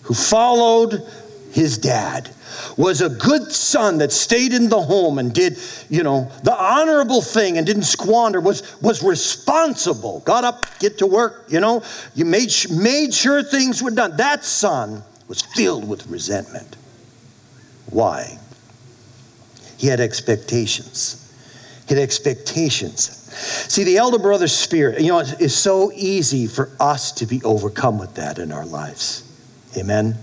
who 0.02 0.14
followed 0.14 1.06
his 1.52 1.78
dad, 1.78 2.30
was 2.76 3.00
a 3.00 3.08
good 3.08 3.50
son 3.52 3.98
that 3.98 4.12
stayed 4.12 4.52
in 4.52 4.68
the 4.68 4.80
home 4.80 5.18
and 5.18 5.32
did, 5.32 5.58
you 5.88 6.02
know, 6.02 6.30
the 6.44 6.54
honorable 6.54 7.22
thing 7.22 7.58
and 7.58 7.66
didn't 7.66 7.82
squander, 7.82 8.40
was, 8.40 8.80
was 8.80 9.02
responsible, 9.02 10.20
got 10.20 10.44
up, 10.44 10.66
get 10.78 10.98
to 10.98 11.06
work, 11.06 11.46
you 11.48 11.60
know, 11.60 11.82
you 12.14 12.24
made, 12.24 12.52
made 12.70 13.12
sure 13.12 13.42
things 13.42 13.82
were 13.82 13.90
done. 13.90 14.16
That 14.16 14.44
son 14.44 15.02
was 15.28 15.42
filled 15.42 15.88
with 15.88 16.06
resentment. 16.06 16.76
Why? 17.90 18.38
He 19.76 19.86
had 19.86 20.00
expectations. 20.00 21.16
He 21.88 21.94
had 21.94 22.02
expectations. 22.02 23.16
See, 23.68 23.84
the 23.84 23.96
elder 23.96 24.18
brother 24.18 24.48
spirit, 24.48 25.00
you 25.00 25.08
know, 25.08 25.20
it's 25.20 25.54
so 25.54 25.92
easy 25.94 26.46
for 26.46 26.70
us 26.78 27.12
to 27.12 27.26
be 27.26 27.42
overcome 27.42 27.98
with 27.98 28.14
that 28.14 28.38
in 28.38 28.52
our 28.52 28.66
lives. 28.66 29.29
Amen. 29.76 30.16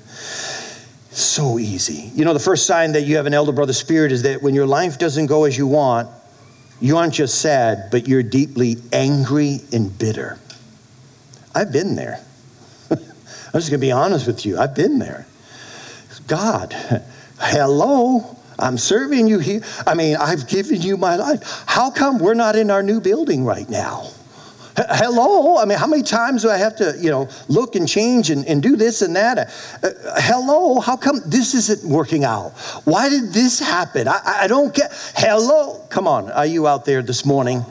So 1.11 1.57
easy. 1.57 2.11
You 2.13 2.25
know, 2.25 2.33
the 2.33 2.39
first 2.39 2.65
sign 2.65 2.91
that 2.91 3.03
you 3.03 3.17
have 3.17 3.25
an 3.25 3.33
elder 3.33 3.51
brother 3.51 3.73
spirit 3.73 4.11
is 4.11 4.23
that 4.23 4.41
when 4.41 4.53
your 4.53 4.67
life 4.67 4.99
doesn't 4.99 5.27
go 5.27 5.45
as 5.45 5.57
you 5.57 5.67
want, 5.67 6.09
you 6.79 6.97
aren't 6.97 7.13
just 7.13 7.41
sad, 7.41 7.89
but 7.89 8.07
you're 8.07 8.23
deeply 8.23 8.77
angry 8.93 9.61
and 9.73 9.97
bitter. 9.97 10.37
I've 11.55 11.71
been 11.71 11.95
there. 11.95 12.19
I'm 12.91 12.99
just 13.53 13.69
going 13.69 13.79
to 13.79 13.85
be 13.85 13.91
honest 13.91 14.27
with 14.27 14.45
you. 14.45 14.59
I've 14.59 14.75
been 14.75 14.99
there. 14.99 15.25
God, 16.27 16.73
hello, 17.39 18.37
I'm 18.59 18.77
serving 18.77 19.27
you 19.27 19.39
here. 19.39 19.61
I 19.85 19.93
mean, 19.93 20.17
I've 20.17 20.47
given 20.47 20.81
you 20.81 20.97
my 20.97 21.15
life. 21.15 21.63
How 21.65 21.89
come 21.89 22.19
we're 22.19 22.33
not 22.33 22.55
in 22.55 22.69
our 22.69 22.83
new 22.83 22.99
building 22.99 23.45
right 23.45 23.67
now? 23.69 24.09
Hello? 24.77 25.57
I 25.57 25.65
mean 25.65 25.77
how 25.77 25.87
many 25.87 26.03
times 26.03 26.43
do 26.43 26.49
i 26.49 26.57
have 26.57 26.75
to 26.77 26.95
you 26.99 27.09
know 27.09 27.29
look 27.47 27.75
and 27.75 27.87
change 27.87 28.29
and, 28.29 28.45
and 28.45 28.61
do 28.61 28.75
this 28.75 29.01
and 29.01 29.15
that? 29.15 29.37
Uh, 29.83 29.89
hello? 30.21 30.79
How 30.79 30.97
come 30.97 31.19
this 31.25 31.53
isn't 31.53 31.89
working 31.89 32.23
out? 32.23 32.51
Why 32.85 33.09
did 33.09 33.33
this 33.33 33.59
happen? 33.59 34.07
I, 34.07 34.21
I 34.43 34.47
don't 34.47 34.73
get 34.73 34.91
hello? 35.15 35.85
Come 35.89 36.07
on 36.07 36.31
are 36.31 36.45
you 36.45 36.67
out 36.67 36.85
there 36.85 37.01
this 37.01 37.25
morning? 37.25 37.65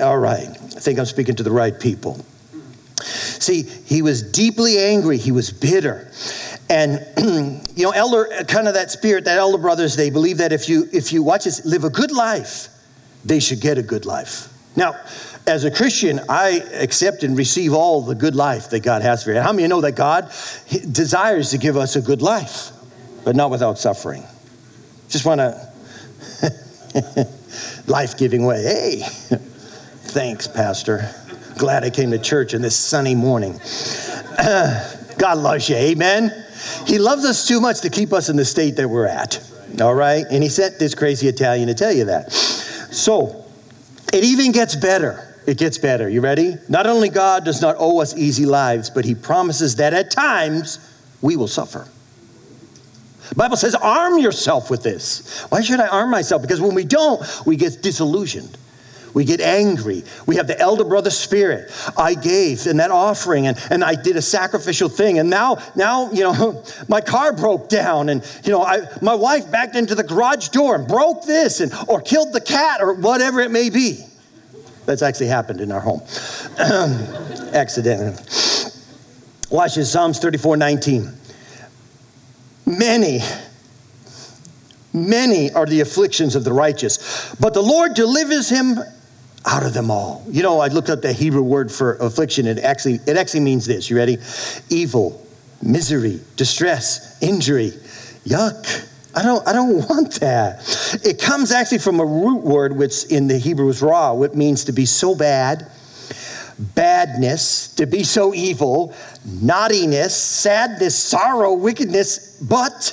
All 0.00 0.18
right. 0.18 0.48
I 0.48 0.80
think 0.80 0.98
i'm 0.98 1.06
speaking 1.06 1.36
to 1.36 1.42
the 1.42 1.50
right 1.50 1.78
people. 1.78 2.24
See 3.02 3.62
he 3.62 4.02
was 4.02 4.22
deeply 4.22 4.78
angry. 4.78 5.18
He 5.18 5.32
was 5.32 5.50
bitter. 5.50 6.10
And 6.68 7.06
you 7.76 7.84
know 7.84 7.90
elder 7.90 8.28
kind 8.48 8.66
of 8.66 8.74
that 8.74 8.90
spirit 8.90 9.26
that 9.26 9.38
elder 9.38 9.58
brothers 9.58 9.96
they 9.96 10.10
believe 10.10 10.38
that 10.38 10.52
if 10.52 10.68
you 10.68 10.88
if 10.92 11.12
you 11.12 11.22
watch 11.22 11.44
this 11.44 11.64
live 11.64 11.84
a 11.84 11.90
good 11.90 12.12
life 12.12 12.68
they 13.24 13.40
should 13.40 13.60
get 13.60 13.76
a 13.76 13.82
good 13.82 14.06
life. 14.06 14.52
Now 14.76 14.94
as 15.46 15.64
a 15.64 15.70
Christian, 15.70 16.20
I 16.28 16.62
accept 16.74 17.22
and 17.22 17.36
receive 17.36 17.72
all 17.72 18.02
the 18.02 18.14
good 18.14 18.34
life 18.34 18.70
that 18.70 18.80
God 18.80 19.02
has 19.02 19.22
for 19.22 19.32
you. 19.32 19.40
How 19.40 19.52
many 19.52 19.68
know 19.68 19.80
that 19.80 19.92
God 19.92 20.32
desires 20.90 21.50
to 21.50 21.58
give 21.58 21.76
us 21.76 21.94
a 21.94 22.00
good 22.00 22.20
life, 22.20 22.70
but 23.24 23.36
not 23.36 23.50
without 23.50 23.78
suffering? 23.78 24.24
Just 25.08 25.24
want 25.24 25.40
to 25.40 25.72
life 27.86 28.18
giving 28.18 28.44
way. 28.44 28.62
Hey, 28.62 29.02
thanks, 29.06 30.48
Pastor. 30.48 31.08
Glad 31.56 31.84
I 31.84 31.90
came 31.90 32.10
to 32.10 32.18
church 32.18 32.52
in 32.52 32.60
this 32.60 32.76
sunny 32.76 33.14
morning. 33.14 33.52
God 35.18 35.38
loves 35.38 35.68
you. 35.68 35.76
Amen. 35.76 36.32
He 36.86 36.98
loves 36.98 37.24
us 37.24 37.46
too 37.46 37.60
much 37.60 37.82
to 37.82 37.90
keep 37.90 38.12
us 38.12 38.28
in 38.28 38.36
the 38.36 38.44
state 38.44 38.76
that 38.76 38.88
we're 38.88 39.06
at. 39.06 39.42
All 39.80 39.94
right? 39.94 40.24
And 40.28 40.42
he 40.42 40.48
sent 40.48 40.78
this 40.78 40.94
crazy 40.94 41.28
Italian 41.28 41.68
to 41.68 41.74
tell 41.74 41.92
you 41.92 42.06
that. 42.06 42.32
So, 42.32 43.44
it 44.12 44.24
even 44.24 44.52
gets 44.52 44.74
better. 44.74 45.25
It 45.46 45.58
gets 45.58 45.78
better. 45.78 46.08
You 46.08 46.20
ready? 46.20 46.56
Not 46.68 46.86
only 46.86 47.08
God 47.08 47.44
does 47.44 47.62
not 47.62 47.76
owe 47.78 48.00
us 48.00 48.16
easy 48.16 48.46
lives, 48.46 48.90
but 48.90 49.04
he 49.04 49.14
promises 49.14 49.76
that 49.76 49.94
at 49.94 50.10
times 50.10 50.78
we 51.22 51.36
will 51.36 51.48
suffer. 51.48 51.86
Bible 53.34 53.56
says, 53.56 53.74
arm 53.74 54.18
yourself 54.18 54.70
with 54.70 54.82
this. 54.82 55.42
Why 55.48 55.60
should 55.60 55.80
I 55.80 55.88
arm 55.88 56.10
myself? 56.10 56.42
Because 56.42 56.60
when 56.60 56.74
we 56.74 56.84
don't, 56.84 57.20
we 57.44 57.56
get 57.56 57.82
disillusioned. 57.82 58.56
We 59.14 59.24
get 59.24 59.40
angry. 59.40 60.04
We 60.26 60.36
have 60.36 60.46
the 60.46 60.58
elder 60.60 60.84
brother 60.84 61.10
spirit. 61.10 61.72
I 61.96 62.14
gave 62.14 62.66
in 62.66 62.76
that 62.76 62.90
offering 62.90 63.46
and, 63.46 63.58
and 63.70 63.82
I 63.82 63.94
did 63.94 64.16
a 64.16 64.22
sacrificial 64.22 64.90
thing. 64.90 65.18
And 65.18 65.30
now, 65.30 65.56
now, 65.74 66.12
you 66.12 66.22
know, 66.22 66.62
my 66.88 67.00
car 67.00 67.32
broke 67.32 67.68
down 67.68 68.10
and, 68.10 68.22
you 68.44 68.52
know, 68.52 68.62
I, 68.62 68.86
my 69.00 69.14
wife 69.14 69.50
backed 69.50 69.74
into 69.74 69.94
the 69.94 70.04
garage 70.04 70.48
door 70.48 70.74
and 70.74 70.86
broke 70.86 71.24
this 71.24 71.60
and, 71.60 71.72
or 71.88 72.00
killed 72.00 72.32
the 72.32 72.42
cat 72.42 72.80
or 72.82 72.92
whatever 72.94 73.40
it 73.40 73.50
may 73.50 73.70
be. 73.70 74.04
That's 74.86 75.02
actually 75.02 75.26
happened 75.26 75.60
in 75.60 75.72
our 75.72 75.80
home. 75.80 76.00
Accidentally. 77.52 78.16
Watch 79.50 79.74
this 79.74 79.92
Psalms 79.92 80.18
34 80.18 80.56
19. 80.56 81.12
Many, 82.66 83.20
many 84.92 85.52
are 85.52 85.66
the 85.66 85.80
afflictions 85.80 86.34
of 86.34 86.42
the 86.42 86.52
righteous, 86.52 87.34
but 87.38 87.54
the 87.54 87.62
Lord 87.62 87.94
delivers 87.94 88.48
him 88.48 88.78
out 89.44 89.64
of 89.64 89.72
them 89.72 89.90
all. 89.90 90.24
You 90.28 90.42
know, 90.42 90.58
I 90.58 90.66
looked 90.68 90.90
up 90.90 91.02
the 91.02 91.12
Hebrew 91.12 91.42
word 91.42 91.70
for 91.70 91.94
affliction. 91.96 92.46
It 92.46 92.58
actually, 92.58 92.98
it 93.06 93.16
actually 93.16 93.40
means 93.40 93.66
this. 93.66 93.88
You 93.88 93.96
ready? 93.96 94.18
Evil, 94.68 95.24
misery, 95.62 96.20
distress, 96.36 97.22
injury, 97.22 97.70
yuck 98.24 98.88
I 99.16 99.22
don't, 99.22 99.48
I 99.48 99.52
don't 99.52 99.76
want 99.88 100.20
that. 100.20 101.00
It 101.04 101.20
comes 101.20 101.50
actually 101.50 101.78
from 101.78 101.98
a 101.98 102.04
root 102.04 102.44
word, 102.44 102.76
which 102.76 103.04
in 103.06 103.26
the 103.26 103.38
Hebrew 103.38 103.68
is 103.70 103.82
ra, 103.82 104.12
which 104.12 104.34
means 104.34 104.64
to 104.64 104.72
be 104.72 104.84
so 104.84 105.14
bad, 105.14 105.70
badness, 106.58 107.68
to 107.76 107.86
be 107.86 108.04
so 108.04 108.34
evil, 108.34 108.94
naughtiness, 109.24 110.14
sadness, 110.14 110.94
sorrow, 110.94 111.54
wickedness, 111.54 112.38
but 112.40 112.92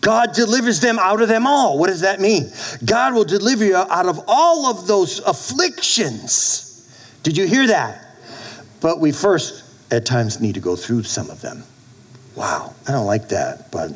God 0.00 0.32
delivers 0.34 0.80
them 0.80 0.98
out 0.98 1.22
of 1.22 1.28
them 1.28 1.46
all. 1.46 1.78
What 1.78 1.86
does 1.86 2.00
that 2.00 2.20
mean? 2.20 2.50
God 2.84 3.14
will 3.14 3.24
deliver 3.24 3.64
you 3.64 3.76
out 3.76 4.06
of 4.06 4.20
all 4.26 4.66
of 4.66 4.88
those 4.88 5.20
afflictions. 5.20 6.68
Did 7.22 7.36
you 7.36 7.46
hear 7.46 7.68
that? 7.68 8.16
But 8.80 8.98
we 8.98 9.12
first, 9.12 9.62
at 9.92 10.04
times, 10.04 10.40
need 10.40 10.54
to 10.54 10.60
go 10.60 10.74
through 10.74 11.04
some 11.04 11.30
of 11.30 11.40
them. 11.40 11.62
Wow, 12.34 12.74
I 12.88 12.92
don't 12.92 13.06
like 13.06 13.28
that, 13.28 13.70
but 13.70 13.92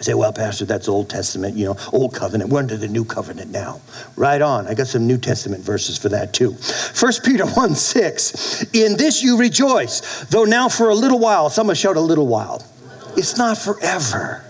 say, 0.00 0.14
well, 0.14 0.32
Pastor, 0.32 0.64
that's 0.64 0.88
Old 0.88 1.08
Testament, 1.08 1.56
you 1.56 1.66
know, 1.66 1.76
Old 1.92 2.14
Covenant. 2.14 2.50
We're 2.50 2.58
under 2.58 2.76
the 2.76 2.88
New 2.88 3.04
Covenant 3.04 3.50
now. 3.50 3.80
Right 4.16 4.42
on. 4.42 4.66
I 4.66 4.74
got 4.74 4.86
some 4.86 5.06
New 5.06 5.18
Testament 5.18 5.62
verses 5.62 5.98
for 5.98 6.08
that 6.10 6.32
too. 6.32 6.52
1 6.52 7.12
Peter 7.24 7.46
1 7.54 7.74
6. 7.74 8.74
In 8.74 8.96
this 8.96 9.22
you 9.22 9.38
rejoice, 9.38 10.24
though 10.26 10.44
now 10.44 10.68
for 10.68 10.90
a 10.90 10.94
little 10.94 11.18
while, 11.18 11.50
someone 11.50 11.76
shout 11.76 11.96
a 11.96 12.00
little 12.00 12.26
while. 12.26 12.64
It's 13.16 13.38
not 13.38 13.56
forever. 13.56 14.42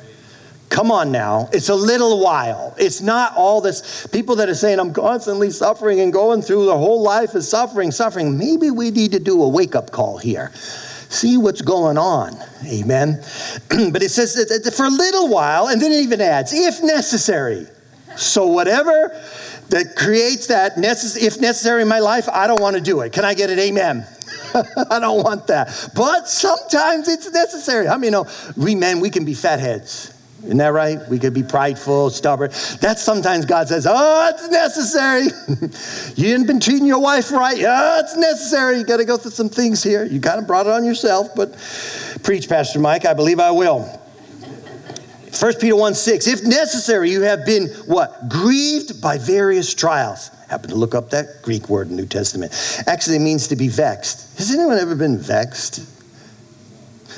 Come 0.69 0.91
on 0.91 1.13
now. 1.13 1.49
It's 1.53 1.69
a 1.69 1.75
little 1.75 2.21
while. 2.21 2.75
It's 2.77 3.01
not 3.01 3.35
all 3.37 3.61
this. 3.61 4.07
People 4.09 4.37
that 4.37 4.49
are 4.49 4.55
saying, 4.55 4.81
I'm 4.81 4.93
constantly 4.93 5.51
suffering 5.51 6.01
and 6.01 6.13
going 6.13 6.43
through 6.43 6.67
the 6.67 6.77
whole 6.77 7.03
life 7.03 7.37
is 7.37 7.49
suffering, 7.49 7.93
suffering. 7.93 8.37
Maybe 8.37 8.73
we 8.73 8.91
need 8.91 9.13
to 9.13 9.21
do 9.21 9.43
a 9.45 9.49
wake 9.49 9.77
up 9.77 9.93
call 9.93 10.19
here 10.19 10.53
see 11.09 11.37
what's 11.37 11.63
going 11.63 11.99
on. 11.99 12.37
Amen. 12.67 13.23
but 13.93 14.03
it 14.03 14.11
says 14.11 14.35
that 14.35 14.75
for 14.75 14.87
a 14.87 14.91
little 14.91 15.29
while, 15.29 15.69
and 15.69 15.81
then 15.81 15.93
it 15.93 16.01
even 16.01 16.21
adds, 16.21 16.53
if 16.53 16.83
necessary. 16.83 17.67
So 18.17 18.47
whatever 18.47 19.21
that 19.69 19.95
creates 19.97 20.47
that, 20.47 20.77
necess- 20.77 21.21
if 21.21 21.41
necessary 21.41 21.83
in 21.83 21.89
my 21.89 21.99
life, 21.99 22.29
I 22.29 22.47
don't 22.47 22.61
want 22.61 22.77
to 22.77 22.83
do 22.83 23.01
it. 23.01 23.13
Can 23.13 23.25
I 23.25 23.35
get 23.35 23.51
it? 23.51 23.59
Amen. 23.59 24.07
I 24.91 24.99
don't 24.99 25.23
want 25.23 25.49
that. 25.49 25.91
But 25.95 26.29
sometimes 26.29 27.09
it's 27.09 27.31
necessary. 27.31 27.89
I 27.89 27.97
mean, 27.97 28.05
you 28.05 28.11
know, 28.13 28.27
we 28.57 28.75
men, 28.75 29.01
we 29.01 29.11
can 29.11 29.25
be 29.25 29.35
fatheads. 29.35 30.16
Isn't 30.45 30.59
that 30.59 30.69
right? 30.69 30.99
We 31.09 31.19
could 31.19 31.35
be 31.35 31.43
prideful, 31.43 32.11
stubborn. 32.11 32.51
That's 32.81 33.03
sometimes 33.03 33.47
God 33.47 33.69
says, 33.69 33.87
Oh, 33.89 34.31
it's 34.33 34.49
necessary. 34.49 35.25
you 36.17 36.25
didn't 36.25 36.47
been 36.47 36.61
treating 36.61 36.87
your 36.87 37.01
wife 37.01 37.33
right. 37.33 37.59
Oh, 37.59 38.01
it's 38.01 38.17
necessary. 38.17 38.79
You 38.79 38.85
got 38.85 38.99
to 38.99 39.05
go 39.05 39.17
through 39.17 39.33
some 39.33 39.49
things 39.49 39.83
here. 39.83 40.05
You 40.05 40.21
kind 40.21 40.39
of 40.39 40.47
brought 40.47 40.67
it 40.67 40.73
on 40.73 40.85
yourself, 40.85 41.35
but 41.35 41.53
preach, 42.23 42.49
Pastor 42.49 42.79
Mike. 42.79 43.05
I 43.05 43.15
believe 43.15 43.41
I 43.41 43.51
will. 43.51 43.81
1 45.41 45.55
Peter 45.61 45.77
1 45.77 45.95
6, 45.95 46.27
if 46.29 46.45
necessary, 46.45 47.11
you 47.11 47.23
have 47.23 47.45
been 47.45 47.69
what? 47.87 48.29
Grieved 48.29 49.03
by 49.03 49.19
various 49.19 49.75
trials. 49.75 50.31
Happen 50.49 50.71
to 50.71 50.77
look 50.77 50.95
up 50.95 51.11
that 51.11 51.43
Greek 51.43 51.69
word 51.69 51.89
in 51.91 51.97
New 51.97 52.07
Testament. 52.07 52.53
Actually, 52.87 53.17
it 53.17 53.21
means 53.21 53.49
to 53.49 53.57
be 53.57 53.69
vexed. 53.69 54.39
Has 54.39 54.55
anyone 54.55 54.79
ever 54.79 54.95
been 54.95 55.19
vexed? 55.19 55.85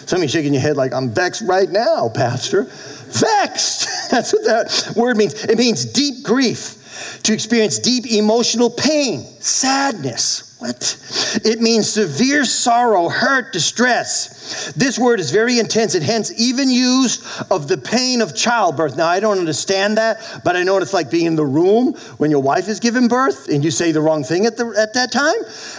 Some 0.09 0.19
of 0.19 0.23
you 0.23 0.29
shaking 0.29 0.55
your 0.55 0.63
head 0.63 0.77
like, 0.77 0.95
I'm 0.95 1.11
vexed 1.11 1.43
right 1.43 1.69
now, 1.69 2.09
Pastor. 2.09 2.71
Vexed. 3.09 4.11
That's 4.11 4.33
what 4.33 4.45
that 4.45 4.93
word 4.97 5.17
means. 5.17 5.45
It 5.45 5.59
means 5.59 5.85
deep 5.85 6.25
grief, 6.25 7.21
to 7.25 7.33
experience 7.33 7.79
deep 7.79 8.07
emotional 8.07 8.71
pain, 8.71 9.25
sadness. 9.41 10.49
What? 10.59 11.41
It 11.45 11.61
means 11.61 11.89
severe 11.89 12.45
sorrow, 12.45 13.09
hurt, 13.09 13.53
distress. 13.53 14.73
This 14.73 14.99
word 14.99 15.21
is 15.21 15.31
very 15.31 15.61
intense 15.61 15.95
and 15.95 16.03
hence 16.03 16.33
even 16.37 16.69
used 16.69 17.25
of 17.49 17.69
the 17.69 17.79
pain 17.79 18.21
of 18.21 18.35
childbirth. 18.35 18.97
Now, 18.97 19.07
I 19.07 19.21
don't 19.21 19.39
understand 19.39 19.99
that, 19.99 20.41
but 20.45 20.57
I 20.57 20.65
know 20.65 20.73
what 20.73 20.83
it's 20.83 20.93
like 20.93 21.13
being 21.13 21.27
in 21.27 21.37
the 21.37 21.47
room 21.47 21.95
when 22.17 22.33
your 22.33 22.43
wife 22.43 22.67
is 22.67 22.81
giving 22.81 23.07
birth 23.07 23.49
and 23.49 23.63
you 23.63 23.71
say 23.71 23.93
the 23.93 24.01
wrong 24.01 24.25
thing 24.25 24.47
at, 24.47 24.57
the, 24.57 24.75
at 24.77 24.95
that 24.95 25.13
time. 25.13 25.37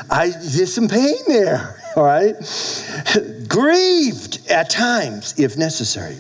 I, 0.10 0.30
there's 0.30 0.74
some 0.74 0.88
pain 0.88 1.18
there, 1.28 1.82
all 1.98 2.06
right? 2.06 2.36
Grieved 3.50 4.50
at 4.50 4.70
times, 4.70 5.38
if 5.38 5.58
necessary. 5.58 6.16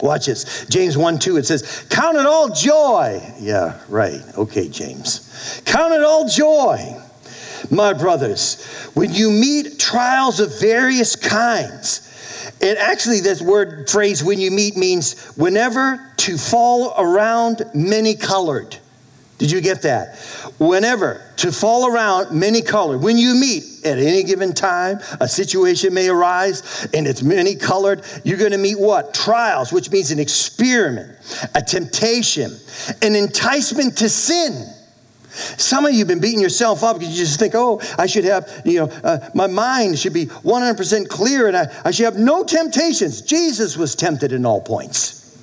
Watch 0.00 0.26
this. 0.26 0.66
James 0.66 0.96
1 0.96 1.18
2, 1.18 1.36
it 1.38 1.46
says, 1.46 1.86
Count 1.90 2.16
it 2.16 2.26
all 2.26 2.48
joy. 2.48 3.20
Yeah, 3.40 3.80
right. 3.88 4.22
Okay, 4.36 4.68
James. 4.68 5.62
Count 5.64 5.92
it 5.92 6.02
all 6.02 6.28
joy, 6.28 6.96
my 7.70 7.92
brothers, 7.92 8.64
when 8.94 9.12
you 9.12 9.30
meet 9.30 9.78
trials 9.78 10.40
of 10.40 10.60
various 10.60 11.16
kinds. 11.16 12.04
And 12.60 12.78
actually, 12.78 13.20
this 13.20 13.40
word 13.40 13.88
phrase, 13.88 14.22
when 14.22 14.40
you 14.40 14.50
meet, 14.50 14.76
means 14.76 15.20
whenever 15.36 16.12
to 16.18 16.36
fall 16.36 16.94
around 16.98 17.62
many 17.74 18.14
colored. 18.14 18.76
Did 19.38 19.52
you 19.52 19.60
get 19.60 19.82
that? 19.82 20.16
Whenever, 20.58 21.22
to 21.36 21.52
fall 21.52 21.86
around 21.86 22.32
many 22.36 22.62
colored. 22.62 22.98
When 22.98 23.16
you 23.16 23.34
meet 23.34 23.62
at 23.84 23.98
any 23.98 24.24
given 24.24 24.52
time, 24.52 24.98
a 25.20 25.28
situation 25.28 25.94
may 25.94 26.08
arise 26.08 26.88
and 26.92 27.06
it's 27.06 27.22
many 27.22 27.54
colored. 27.54 28.04
You're 28.24 28.38
going 28.38 28.50
to 28.50 28.58
meet 28.58 28.78
what? 28.78 29.14
Trials, 29.14 29.72
which 29.72 29.92
means 29.92 30.10
an 30.10 30.18
experiment, 30.18 31.16
a 31.54 31.62
temptation, 31.62 32.50
an 33.02 33.14
enticement 33.14 33.98
to 33.98 34.08
sin. 34.08 34.66
Some 35.30 35.86
of 35.86 35.92
you 35.92 36.00
have 36.00 36.08
been 36.08 36.20
beating 36.20 36.40
yourself 36.40 36.82
up 36.82 36.98
because 36.98 37.16
you 37.16 37.24
just 37.24 37.38
think, 37.38 37.54
oh, 37.54 37.80
I 37.96 38.06
should 38.06 38.24
have, 38.24 38.62
you 38.64 38.80
know, 38.80 38.92
uh, 39.04 39.30
my 39.34 39.46
mind 39.46 39.96
should 40.00 40.12
be 40.12 40.26
100% 40.26 41.08
clear 41.08 41.46
and 41.46 41.56
I, 41.56 41.66
I 41.84 41.92
should 41.92 42.06
have 42.06 42.16
no 42.16 42.42
temptations. 42.42 43.22
Jesus 43.22 43.76
was 43.76 43.94
tempted 43.94 44.32
in 44.32 44.44
all 44.44 44.60
points, 44.60 45.38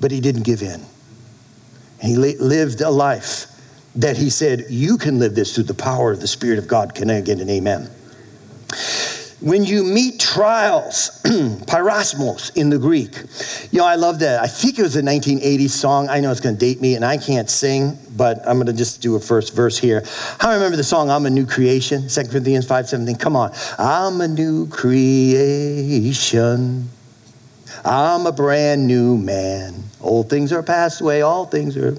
but 0.00 0.10
he 0.10 0.22
didn't 0.22 0.44
give 0.44 0.62
in. 0.62 0.80
He 2.00 2.16
lived 2.16 2.80
a 2.80 2.88
life 2.88 3.52
that 3.96 4.16
he 4.16 4.30
said, 4.30 4.66
You 4.68 4.96
can 4.98 5.18
live 5.18 5.34
this 5.34 5.54
through 5.54 5.64
the 5.64 5.74
power 5.74 6.12
of 6.12 6.20
the 6.20 6.28
Spirit 6.28 6.58
of 6.58 6.68
God. 6.68 6.94
Can 6.94 7.10
I 7.10 7.20
get 7.20 7.40
an 7.40 7.50
amen? 7.50 7.90
When 9.40 9.64
you 9.64 9.84
meet 9.84 10.18
trials, 10.18 11.20
peirasmos 11.24 12.56
in 12.56 12.70
the 12.70 12.78
Greek, 12.78 13.14
you 13.70 13.80
know, 13.80 13.84
I 13.84 13.96
love 13.96 14.20
that. 14.20 14.40
I 14.42 14.46
think 14.46 14.78
it 14.78 14.82
was 14.82 14.96
a 14.96 15.02
1980s 15.02 15.68
song. 15.70 16.08
I 16.08 16.20
know 16.20 16.30
it's 16.30 16.40
going 16.40 16.54
to 16.54 16.58
date 16.58 16.80
me 16.80 16.94
and 16.94 17.04
I 17.04 17.18
can't 17.18 17.50
sing, 17.50 17.98
but 18.16 18.38
I'm 18.46 18.56
going 18.56 18.66
to 18.66 18.72
just 18.72 19.02
do 19.02 19.14
a 19.14 19.20
first 19.20 19.54
verse 19.54 19.76
here. 19.76 20.02
I 20.40 20.54
remember 20.54 20.78
the 20.78 20.84
song, 20.84 21.10
I'm 21.10 21.26
a 21.26 21.30
New 21.30 21.44
Creation, 21.44 22.08
2 22.08 22.24
Corinthians 22.28 22.66
5 22.66 22.88
17. 22.88 23.16
Come 23.16 23.36
on. 23.36 23.52
I'm 23.78 24.22
a 24.22 24.28
new 24.28 24.68
creation. 24.68 25.28
I'm 27.84 28.24
a 28.26 28.32
brand 28.32 28.86
new 28.86 29.18
man. 29.18 29.84
Old 30.00 30.30
things 30.30 30.50
are 30.50 30.62
passed 30.62 31.02
away, 31.02 31.20
all 31.20 31.44
things 31.44 31.76
are. 31.76 31.98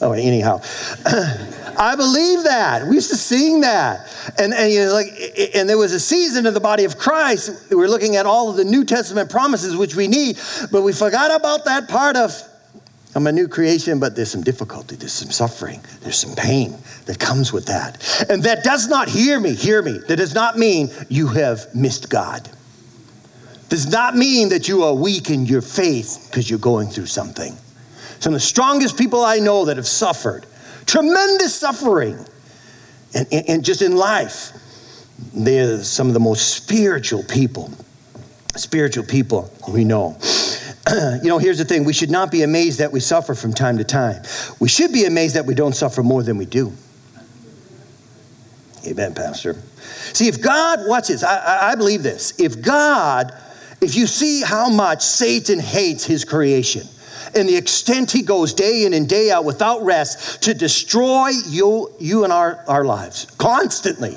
Oh, 0.00 0.12
anyhow. 0.12 0.62
I 1.78 1.94
believe 1.96 2.44
that. 2.44 2.86
We 2.86 2.96
used 2.96 3.10
to 3.10 3.16
sing 3.16 3.60
that. 3.60 4.06
And, 4.38 4.52
and, 4.52 4.72
you 4.72 4.86
know, 4.86 4.92
like, 4.92 5.08
and 5.54 5.68
there 5.68 5.78
was 5.78 5.92
a 5.92 6.00
season 6.00 6.46
of 6.46 6.54
the 6.54 6.60
body 6.60 6.84
of 6.84 6.98
Christ. 6.98 7.70
We 7.70 7.76
were 7.76 7.88
looking 7.88 8.16
at 8.16 8.26
all 8.26 8.50
of 8.50 8.56
the 8.56 8.64
New 8.64 8.84
Testament 8.84 9.30
promises 9.30 9.76
which 9.76 9.94
we 9.94 10.08
need, 10.08 10.38
but 10.70 10.82
we 10.82 10.92
forgot 10.92 11.34
about 11.34 11.64
that 11.66 11.88
part 11.88 12.16
of 12.16 12.32
I'm 13.14 13.26
a 13.26 13.32
new 13.32 13.48
creation, 13.48 13.98
but 13.98 14.14
there's 14.14 14.30
some 14.30 14.42
difficulty, 14.44 14.94
there's 14.94 15.12
some 15.12 15.32
suffering, 15.32 15.80
there's 16.00 16.16
some 16.16 16.36
pain 16.36 16.78
that 17.06 17.18
comes 17.18 17.52
with 17.52 17.66
that. 17.66 17.96
And 18.30 18.44
that 18.44 18.62
does 18.62 18.86
not 18.86 19.08
hear 19.08 19.40
me, 19.40 19.54
hear 19.54 19.82
me. 19.82 19.98
That 20.06 20.16
does 20.16 20.32
not 20.32 20.56
mean 20.56 20.90
you 21.08 21.26
have 21.26 21.74
missed 21.74 22.08
God 22.08 22.48
does 23.70 23.86
not 23.86 24.16
mean 24.16 24.48
that 24.50 24.68
you 24.68 24.82
are 24.82 24.92
weak 24.92 25.30
in 25.30 25.46
your 25.46 25.62
faith 25.62 26.26
because 26.28 26.50
you're 26.50 26.58
going 26.58 26.88
through 26.88 27.06
something. 27.06 27.56
Some 28.20 28.34
of 28.34 28.40
the 28.40 28.46
strongest 28.46 28.96
people 28.96 29.24
I 29.24 29.38
know 29.38 29.64
that 29.66 29.76
have 29.76 29.86
suffered 29.86 30.46
tremendous 30.86 31.54
suffering 31.54 32.18
and, 33.14 33.26
and, 33.32 33.48
and 33.48 33.64
just 33.64 33.82
in 33.82 33.96
life, 33.96 34.52
they're 35.34 35.82
some 35.82 36.08
of 36.08 36.14
the 36.14 36.20
most 36.20 36.54
spiritual 36.54 37.22
people. 37.24 37.70
Spiritual 38.56 39.04
people 39.04 39.52
we 39.68 39.84
know. 39.84 40.18
you 40.90 41.28
know, 41.28 41.38
here's 41.38 41.58
the 41.58 41.64
thing 41.64 41.84
we 41.84 41.92
should 41.92 42.10
not 42.10 42.30
be 42.30 42.42
amazed 42.42 42.78
that 42.78 42.92
we 42.92 43.00
suffer 43.00 43.34
from 43.34 43.52
time 43.52 43.78
to 43.78 43.84
time. 43.84 44.22
We 44.58 44.68
should 44.68 44.92
be 44.92 45.04
amazed 45.04 45.36
that 45.36 45.46
we 45.46 45.54
don't 45.54 45.74
suffer 45.74 46.02
more 46.02 46.22
than 46.22 46.36
we 46.36 46.46
do. 46.46 46.72
Amen, 48.86 49.14
Pastor. 49.14 49.54
See, 50.12 50.26
if 50.26 50.40
God, 50.40 50.80
watch 50.86 51.08
this, 51.08 51.22
I, 51.22 51.72
I 51.72 51.74
believe 51.74 52.02
this. 52.02 52.38
If 52.40 52.62
God 52.62 53.32
if 53.80 53.94
you 53.94 54.06
see 54.06 54.42
how 54.42 54.68
much 54.68 55.02
Satan 55.02 55.58
hates 55.58 56.04
his 56.04 56.24
creation 56.24 56.86
and 57.34 57.48
the 57.48 57.56
extent 57.56 58.10
he 58.10 58.22
goes 58.22 58.54
day 58.54 58.84
in 58.84 58.94
and 58.94 59.08
day 59.08 59.30
out 59.30 59.44
without 59.44 59.82
rest 59.82 60.42
to 60.44 60.54
destroy 60.54 61.28
you, 61.48 61.92
you 61.98 62.24
and 62.24 62.32
our, 62.32 62.62
our 62.66 62.84
lives 62.84 63.26
constantly. 63.38 64.16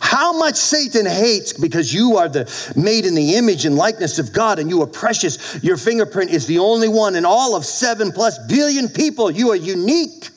How 0.00 0.36
much 0.36 0.56
Satan 0.56 1.06
hates 1.06 1.52
because 1.52 1.94
you 1.94 2.16
are 2.16 2.28
the 2.28 2.72
made 2.74 3.06
in 3.06 3.14
the 3.14 3.36
image 3.36 3.64
and 3.64 3.76
likeness 3.76 4.18
of 4.18 4.32
God 4.32 4.58
and 4.58 4.68
you 4.68 4.82
are 4.82 4.86
precious. 4.86 5.62
Your 5.62 5.76
fingerprint 5.76 6.30
is 6.30 6.46
the 6.46 6.58
only 6.58 6.88
one 6.88 7.14
in 7.14 7.24
all 7.24 7.54
of 7.54 7.64
seven 7.64 8.10
plus 8.10 8.36
billion 8.46 8.88
people. 8.88 9.30
You 9.30 9.52
are 9.52 9.56
unique. 9.56 10.28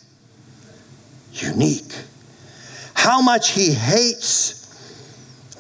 Unique. 1.34 1.94
How 2.94 3.22
much 3.22 3.52
he 3.52 3.74
hates 3.74 4.56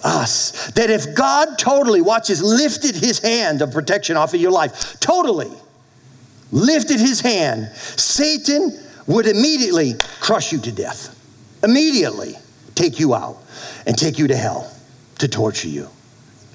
us. 0.04 0.72
That 0.72 0.90
if 0.90 1.16
God 1.16 1.58
totally, 1.58 2.00
watches, 2.00 2.42
lifted 2.42 2.96
his 2.96 3.20
hand 3.20 3.62
of 3.62 3.72
protection 3.72 4.16
off 4.16 4.34
of 4.34 4.40
your 4.40 4.52
life, 4.52 5.00
totally 5.00 5.52
lifted 6.56 7.00
his 7.00 7.22
hand, 7.22 7.68
Satan 7.76 8.80
would 9.06 9.28
immediately 9.28 9.94
crush 10.22 10.52
you 10.52 10.60
to 10.62 10.72
death. 10.72 11.12
Immediately 11.64 12.36
take 12.74 13.00
you 13.00 13.14
out 13.14 13.38
and 13.86 13.98
take 13.98 14.18
you 14.18 14.28
to 14.28 14.36
hell 14.36 14.72
to 15.20 15.28
torture 15.28 15.68
you. 15.68 15.90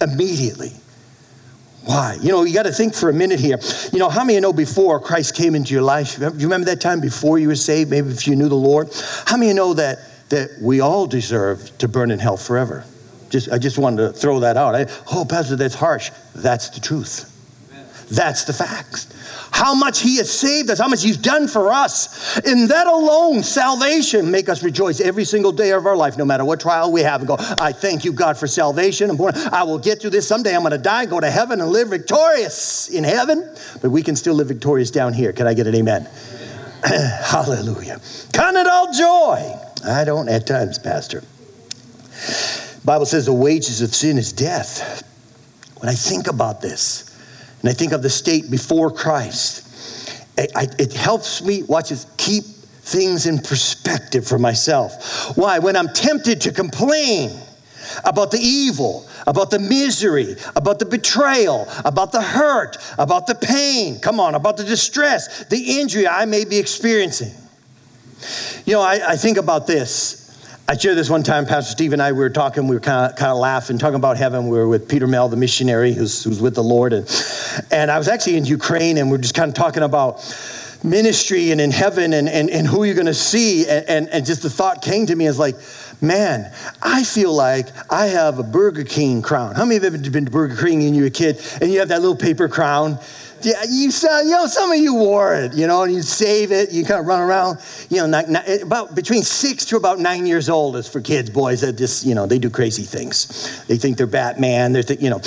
Immediately. 0.01 0.73
Why? 1.85 2.19
You 2.21 2.31
know, 2.31 2.45
you 2.45 2.53
got 2.53 2.65
to 2.65 2.73
think 2.73 2.95
for 2.95 3.09
a 3.09 3.13
minute 3.13 3.41
here. 3.41 3.59
You 3.93 3.99
know, 3.99 4.09
how 4.09 4.25
many 4.25 4.35
you 4.35 4.41
know 4.41 4.53
before 4.53 5.01
Christ 5.01 5.35
came 5.35 5.55
into 5.55 5.73
your 5.73 5.83
life? 5.83 6.19
You 6.19 6.31
remember 6.31 6.67
that 6.67 6.81
time 6.81 7.01
before 7.01 7.39
you 7.39 7.49
were 7.49 7.55
saved? 7.55 7.91
Maybe 7.91 8.11
if 8.11 8.27
you 8.27 8.37
knew 8.37 8.49
the 8.49 8.55
Lord. 8.55 8.91
How 9.27 9.37
many 9.37 9.49
you 9.49 9.55
know 9.55 9.75
that 9.75 9.99
that 10.31 10.51
we 10.61 10.81
all 10.81 11.07
deserve 11.07 11.77
to 11.79 11.89
burn 11.89 12.11
in 12.11 12.19
hell 12.19 12.37
forever? 12.37 12.85
Just, 13.31 13.51
I 13.51 13.59
just 13.59 13.79
wanted 13.79 14.09
to 14.09 14.13
throw 14.13 14.41
that 14.41 14.57
out. 14.57 14.75
I, 14.75 14.87
oh, 15.13 15.25
Pastor, 15.25 15.57
that's 15.57 15.75
harsh. 15.75 16.11
That's 16.35 16.69
the 16.71 16.81
truth. 16.81 17.30
That's 18.11 18.45
the 18.45 18.53
facts. 18.53 19.07
How 19.53 19.75
much 19.75 20.01
He 20.01 20.17
has 20.17 20.31
saved 20.31 20.69
us, 20.71 20.79
how 20.79 20.89
much 20.89 21.03
He's 21.03 21.17
done 21.17 21.47
for 21.47 21.71
us. 21.71 22.39
In 22.41 22.69
that 22.69 22.87
alone, 22.87 23.43
salvation 23.43 24.31
make 24.31 24.49
us 24.49 24.63
rejoice 24.63 25.01
every 25.01 25.25
single 25.25 25.53
day 25.53 25.71
of 25.71 25.87
our 25.87 25.97
life, 25.97 26.19
no 26.19 26.25
matter 26.25 26.45
what 26.45 26.61
trial 26.61 26.91
we 26.91 27.03
have, 27.03 27.21
and 27.21 27.29
go, 27.29 27.37
I 27.39 27.73
thank 27.73 28.05
you, 28.05 28.13
God, 28.13 28.37
for 28.37 28.47
salvation. 28.47 29.11
I'm 29.11 29.17
born, 29.17 29.35
I 29.53 29.63
will 29.63 29.79
get 29.79 30.01
through 30.01 30.11
this 30.11 30.27
someday. 30.27 30.55
I'm 30.55 30.63
going 30.63 30.73
to 30.73 30.79
die, 30.79 31.07
go 31.07 31.21
to 31.21 31.31
heaven, 31.31 31.61
and 31.61 31.71
live 31.71 31.89
victorious 31.89 32.89
in 32.89 33.05
heaven. 33.05 33.55
But 33.81 33.91
we 33.91 34.03
can 34.03 34.17
still 34.17 34.35
live 34.35 34.49
victorious 34.49 34.91
down 34.91 35.13
here. 35.13 35.33
Can 35.33 35.47
I 35.47 35.55
get 35.55 35.67
an 35.67 35.75
amen? 35.75 36.09
Hallelujah. 36.85 38.01
Count 38.33 38.57
it 38.57 38.67
all 38.67 38.93
joy. 38.93 39.55
I 39.85 40.05
don't 40.05 40.29
at 40.29 40.47
times, 40.47 40.79
Pastor. 40.79 41.23
Bible 42.85 43.07
says 43.07 43.27
the 43.27 43.33
wages 43.33 43.83
of 43.83 43.95
sin 43.95 44.19
is 44.19 44.33
death. 44.33 45.07
When 45.79 45.89
I 45.89 45.95
think 45.95 46.27
about 46.27 46.61
this, 46.61 47.10
and 47.61 47.71
I 47.71 47.73
think 47.73 47.93
of 47.93 48.03
the 48.03 48.11
state 48.11 48.51
before 48.51 48.91
Christ, 48.91 49.67
it, 50.39 50.51
I, 50.55 50.69
it 50.79 50.93
helps 50.93 51.43
me, 51.43 51.63
watch 51.63 51.91
this, 51.91 52.07
keep 52.17 52.45
things 52.45 53.27
in 53.27 53.39
perspective 53.39 54.27
for 54.27 54.39
myself. 54.39 55.37
Why? 55.37 55.59
When 55.59 55.77
I'm 55.77 55.89
tempted 55.89 56.41
to 56.43 56.53
complain 56.53 57.39
about 58.05 58.31
the 58.31 58.39
evil, 58.39 59.07
about 59.27 59.51
the 59.51 59.59
misery, 59.59 60.37
about 60.57 60.79
the 60.79 60.87
betrayal, 60.87 61.69
about 61.85 62.13
the 62.13 62.23
hurt, 62.23 62.79
about 62.99 63.27
the 63.27 63.35
pain, 63.35 64.01
come 64.01 64.21
on, 64.21 64.35
about 64.35 64.57
the 64.57 64.65
distress, 64.65 65.45
the 65.47 65.81
injury 65.81 66.07
I 66.09 66.25
may 66.25 66.45
be 66.45 66.59
experiencing. 66.59 67.35
You 68.65 68.75
know, 68.75 68.83
I, 68.83 69.13
I 69.13 69.17
think 69.17 69.39
about 69.39 69.67
this. 69.67 70.20
I 70.71 70.77
shared 70.77 70.97
this 70.97 71.11
one 71.11 71.25
time, 71.25 71.47
Pastor 71.47 71.73
Steve 71.73 71.93
and 71.93 72.01
I, 72.01 72.13
we 72.13 72.21
were 72.21 72.31
talking, 72.31 72.69
we 72.69 72.77
were 72.77 72.81
kind 72.81 73.11
of, 73.11 73.17
kind 73.17 73.33
of 73.33 73.39
laughing, 73.39 73.77
talking 73.77 73.97
about 73.97 74.17
heaven. 74.17 74.47
We 74.47 74.57
were 74.57 74.69
with 74.69 74.89
Peter 74.89 75.09
Mel, 75.09 75.29
the 75.29 75.37
missionary 75.37 75.93
who's, 75.93 76.23
who's 76.23 76.41
with 76.41 76.55
the 76.55 76.63
Lord. 76.63 76.93
And, 76.93 77.11
and 77.73 77.91
I 77.91 77.99
was 77.99 78.07
actually 78.07 78.37
in 78.37 78.45
Ukraine, 78.45 78.97
and 78.97 79.11
we 79.11 79.17
are 79.17 79.21
just 79.21 79.35
kind 79.35 79.49
of 79.49 79.55
talking 79.57 79.83
about 79.83 80.21
ministry 80.85 81.51
and 81.51 81.61
in 81.61 81.73
heaven 81.73 82.13
and, 82.13 82.29
and, 82.29 82.49
and 82.49 82.69
who 82.69 82.85
you're 82.85 82.95
going 82.95 83.07
to 83.07 83.15
see. 83.15 83.69
And, 83.69 83.85
and, 83.89 84.09
and 84.11 84.25
just 84.25 84.43
the 84.45 84.51
thought 84.51 84.81
came 84.81 85.07
to 85.07 85.17
me 85.17 85.27
as 85.27 85.41
like, 85.41 85.57
man, 86.01 86.53
I 86.81 87.03
feel 87.03 87.35
like 87.35 87.67
I 87.93 88.07
have 88.07 88.39
a 88.39 88.45
Burger 88.45 88.85
King 88.85 89.23
crown. 89.23 89.57
How 89.57 89.65
many 89.65 89.79
of 89.79 89.83
you 89.83 89.91
have 89.91 90.13
been 90.13 90.27
to 90.27 90.31
Burger 90.31 90.55
King 90.55 90.85
when 90.85 90.95
you 90.95 91.03
were 91.03 91.09
a 91.09 91.11
kid 91.11 91.45
and 91.61 91.73
you 91.73 91.81
have 91.81 91.89
that 91.89 92.01
little 92.01 92.15
paper 92.15 92.49
crown? 92.49 93.01
Yeah, 93.43 93.63
you 93.69 93.91
saw, 93.91 94.21
you 94.21 94.31
know, 94.33 94.47
some 94.47 94.71
of 94.71 94.79
you 94.79 94.95
wore 94.95 95.35
it, 95.35 95.55
you 95.55 95.67
know, 95.67 95.83
and 95.83 95.93
you 95.93 96.03
save 96.03 96.53
it, 96.53 96.73
you 96.73 96.85
kind 96.85 97.01
of 97.01 97.07
run 97.07 97.21
around, 97.21 97.59
you 97.89 97.99
know, 97.99 98.07
not, 98.07 98.29
not, 98.29 98.49
about 98.63 98.95
between 98.95 99.23
six 99.23 99.65
to 99.67 99.77
about 99.77 99.99
nine 99.99 100.27
years 100.27 100.49
old 100.49 100.77
is 100.77 100.89
for 100.89 101.01
kids, 101.01 101.31
boys 101.31 101.63
that 101.63 101.75
just, 101.75 102.05
you 102.05 102.15
know, 102.15 102.27
they 102.27 102.39
do 102.39 102.51
crazy 102.51 102.83
things. 102.83 103.65
They 103.67 103.77
think 103.77 103.97
they're 103.97 104.07
Batman, 104.07 104.73
they're, 104.73 104.83
th- 104.83 105.01
you 105.01 105.11
know. 105.11 105.21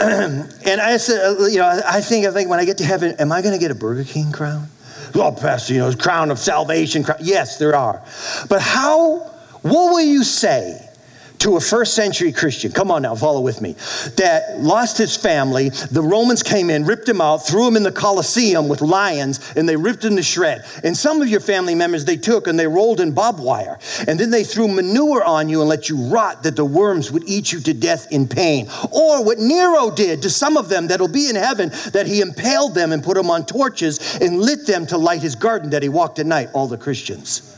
and 0.00 0.80
I 0.80 0.96
said, 0.96 1.24
uh, 1.24 1.46
you 1.46 1.58
know, 1.58 1.80
I 1.86 2.00
think, 2.00 2.26
I 2.26 2.32
think 2.32 2.48
when 2.48 2.58
I 2.58 2.64
get 2.64 2.78
to 2.78 2.84
heaven, 2.84 3.14
am 3.18 3.30
I 3.30 3.42
going 3.42 3.54
to 3.54 3.60
get 3.60 3.70
a 3.70 3.74
Burger 3.74 4.04
King 4.04 4.32
crown? 4.32 4.68
Well, 5.14 5.32
Pastor, 5.32 5.74
you 5.74 5.80
know, 5.80 5.92
crown 5.94 6.30
of 6.30 6.38
salvation. 6.38 7.04
Crown. 7.04 7.18
Yes, 7.20 7.58
there 7.58 7.76
are. 7.76 8.02
But 8.48 8.62
how, 8.62 9.18
what 9.62 9.92
will 9.92 10.00
you 10.00 10.24
say 10.24 10.88
to 11.42 11.56
a 11.56 11.60
first 11.60 11.94
century 11.94 12.30
Christian, 12.30 12.70
come 12.70 12.92
on 12.92 13.02
now, 13.02 13.16
follow 13.16 13.40
with 13.40 13.60
me, 13.60 13.72
that 14.16 14.60
lost 14.60 14.96
his 14.96 15.16
family. 15.16 15.70
The 15.70 16.00
Romans 16.00 16.40
came 16.40 16.70
in, 16.70 16.84
ripped 16.84 17.08
him 17.08 17.20
out, 17.20 17.38
threw 17.38 17.66
him 17.66 17.76
in 17.76 17.82
the 17.82 17.90
Colosseum 17.90 18.68
with 18.68 18.80
lions, 18.80 19.40
and 19.56 19.68
they 19.68 19.74
ripped 19.74 20.04
him 20.04 20.14
to 20.14 20.22
shred. 20.22 20.64
And 20.84 20.96
some 20.96 21.20
of 21.20 21.26
your 21.26 21.40
family 21.40 21.74
members 21.74 22.04
they 22.04 22.16
took 22.16 22.46
and 22.46 22.56
they 22.56 22.68
rolled 22.68 23.00
in 23.00 23.10
barbed 23.10 23.40
wire. 23.40 23.80
And 24.06 24.20
then 24.20 24.30
they 24.30 24.44
threw 24.44 24.68
manure 24.68 25.24
on 25.24 25.48
you 25.48 25.60
and 25.60 25.68
let 25.68 25.88
you 25.88 25.96
rot 25.96 26.44
that 26.44 26.54
the 26.54 26.64
worms 26.64 27.10
would 27.10 27.28
eat 27.28 27.50
you 27.50 27.58
to 27.60 27.74
death 27.74 28.06
in 28.12 28.28
pain. 28.28 28.68
Or 28.92 29.24
what 29.24 29.40
Nero 29.40 29.90
did 29.90 30.22
to 30.22 30.30
some 30.30 30.56
of 30.56 30.68
them 30.68 30.86
that'll 30.86 31.08
be 31.08 31.28
in 31.28 31.34
heaven, 31.34 31.70
that 31.92 32.06
he 32.06 32.20
impaled 32.20 32.76
them 32.76 32.92
and 32.92 33.02
put 33.02 33.16
them 33.16 33.30
on 33.30 33.46
torches 33.46 34.20
and 34.20 34.38
lit 34.38 34.68
them 34.68 34.86
to 34.86 34.96
light 34.96 35.22
his 35.22 35.34
garden 35.34 35.70
that 35.70 35.82
he 35.82 35.88
walked 35.88 36.20
at 36.20 36.26
night, 36.26 36.50
all 36.52 36.68
the 36.68 36.78
Christians. 36.78 37.48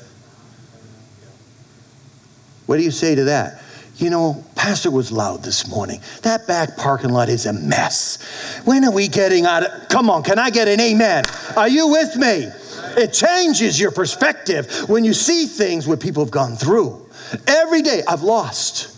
What 2.64 2.78
do 2.78 2.82
you 2.82 2.90
say 2.90 3.14
to 3.14 3.24
that? 3.24 3.60
You 3.96 4.10
know, 4.10 4.44
Pastor 4.56 4.90
was 4.90 5.12
loud 5.12 5.44
this 5.44 5.68
morning. 5.68 6.00
That 6.22 6.46
back 6.46 6.76
parking 6.76 7.10
lot 7.10 7.28
is 7.28 7.46
a 7.46 7.52
mess. 7.52 8.18
When 8.64 8.84
are 8.84 8.92
we 8.92 9.08
getting 9.08 9.44
out 9.44 9.62
of? 9.62 9.88
Come 9.88 10.10
on, 10.10 10.22
can 10.24 10.38
I 10.38 10.50
get 10.50 10.66
an 10.66 10.80
amen? 10.80 11.24
Are 11.56 11.68
you 11.68 11.88
with 11.88 12.16
me? 12.16 12.48
It 12.96 13.12
changes 13.12 13.78
your 13.78 13.92
perspective 13.92 14.88
when 14.88 15.04
you 15.04 15.14
see 15.14 15.46
things 15.46 15.86
what 15.86 16.00
people 16.00 16.24
have 16.24 16.32
gone 16.32 16.56
through. 16.56 17.08
Every 17.46 17.82
day, 17.82 18.02
I've 18.08 18.22
lost. 18.22 18.90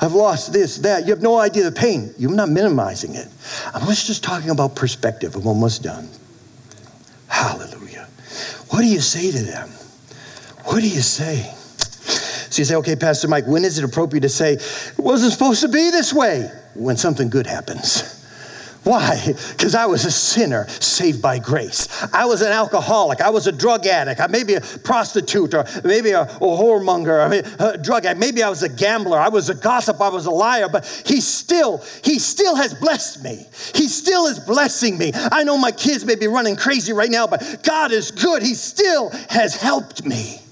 I've 0.00 0.12
lost 0.12 0.52
this, 0.52 0.78
that. 0.78 1.04
You 1.06 1.10
have 1.10 1.22
no 1.22 1.38
idea 1.38 1.64
the 1.64 1.72
pain. 1.72 2.14
You're 2.18 2.30
not 2.30 2.48
minimizing 2.48 3.14
it. 3.14 3.28
I 3.74 3.84
was 3.86 4.06
just 4.06 4.22
talking 4.22 4.50
about 4.50 4.74
perspective. 4.74 5.34
I'm 5.34 5.46
almost 5.46 5.82
done. 5.82 6.08
Hallelujah. 7.28 8.08
What 8.68 8.80
do 8.80 8.86
you 8.86 9.00
say 9.00 9.30
to 9.30 9.42
them? 9.42 9.68
What 10.64 10.80
do 10.80 10.88
you 10.88 11.02
say? 11.02 11.54
So 12.60 12.62
you 12.62 12.64
say, 12.66 12.76
okay, 12.76 12.96
Pastor 12.96 13.26
Mike, 13.26 13.46
when 13.46 13.64
is 13.64 13.78
it 13.78 13.86
appropriate 13.86 14.20
to 14.20 14.28
say, 14.28 14.52
it 14.52 14.98
wasn't 14.98 15.32
supposed 15.32 15.62
to 15.62 15.68
be 15.68 15.90
this 15.90 16.12
way? 16.12 16.50
When 16.74 16.98
something 16.98 17.30
good 17.30 17.46
happens. 17.46 18.22
Why? 18.84 19.18
Because 19.52 19.74
I 19.74 19.86
was 19.86 20.04
a 20.04 20.10
sinner 20.10 20.68
saved 20.68 21.22
by 21.22 21.38
grace. 21.38 21.88
I 22.12 22.26
was 22.26 22.42
an 22.42 22.52
alcoholic. 22.52 23.22
I 23.22 23.30
was 23.30 23.46
a 23.46 23.52
drug 23.52 23.86
addict. 23.86 24.20
I 24.20 24.26
maybe 24.26 24.56
a 24.56 24.60
prostitute 24.60 25.54
or 25.54 25.64
maybe 25.84 26.10
a, 26.10 26.22
a 26.22 26.26
whoremonger, 26.26 27.30
mean, 27.30 27.44
a 27.58 27.78
drug 27.78 28.04
addict. 28.04 28.20
Maybe 28.20 28.42
I 28.42 28.50
was 28.50 28.62
a 28.62 28.68
gambler. 28.68 29.18
I 29.18 29.30
was 29.30 29.48
a 29.48 29.54
gossip. 29.54 29.98
I 29.98 30.10
was 30.10 30.26
a 30.26 30.30
liar. 30.30 30.68
But 30.68 30.84
he 31.06 31.22
still, 31.22 31.78
he 32.04 32.18
still 32.18 32.56
has 32.56 32.74
blessed 32.74 33.24
me. 33.24 33.46
He 33.74 33.88
still 33.88 34.26
is 34.26 34.38
blessing 34.38 34.98
me. 34.98 35.12
I 35.14 35.44
know 35.44 35.56
my 35.56 35.72
kids 35.72 36.04
may 36.04 36.16
be 36.16 36.26
running 36.26 36.56
crazy 36.56 36.92
right 36.92 37.10
now, 37.10 37.26
but 37.26 37.62
God 37.62 37.90
is 37.90 38.10
good. 38.10 38.42
He 38.42 38.52
still 38.52 39.08
has 39.30 39.56
helped 39.56 40.04
me. 40.04 40.42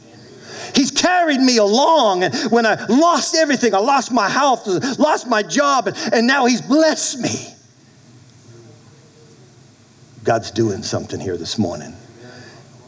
He's 0.74 0.90
carried 0.90 1.40
me 1.40 1.58
along. 1.58 2.24
And 2.24 2.34
when 2.50 2.66
I 2.66 2.84
lost 2.86 3.34
everything, 3.34 3.74
I 3.74 3.78
lost 3.78 4.12
my 4.12 4.28
health, 4.28 4.66
lost 4.98 5.26
my 5.26 5.42
job, 5.42 5.88
and 6.12 6.26
now 6.26 6.46
He's 6.46 6.62
blessed 6.62 7.20
me. 7.20 7.54
God's 10.24 10.50
doing 10.50 10.82
something 10.82 11.20
here 11.20 11.36
this 11.36 11.58
morning. 11.58 11.94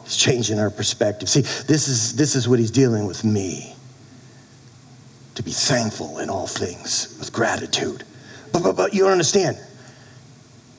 He's 0.04 0.16
changing 0.16 0.58
our 0.58 0.70
perspective. 0.70 1.28
See, 1.28 1.42
this 1.42 1.88
is, 1.88 2.16
this 2.16 2.34
is 2.34 2.48
what 2.48 2.58
He's 2.58 2.70
dealing 2.70 3.06
with 3.06 3.24
me 3.24 3.74
to 5.36 5.42
be 5.42 5.52
thankful 5.52 6.18
in 6.18 6.28
all 6.28 6.46
things 6.46 7.16
with 7.18 7.32
gratitude. 7.32 8.04
But, 8.52 8.62
but, 8.62 8.76
but 8.76 8.92
you 8.92 9.02
don't 9.04 9.12
understand. 9.12 9.58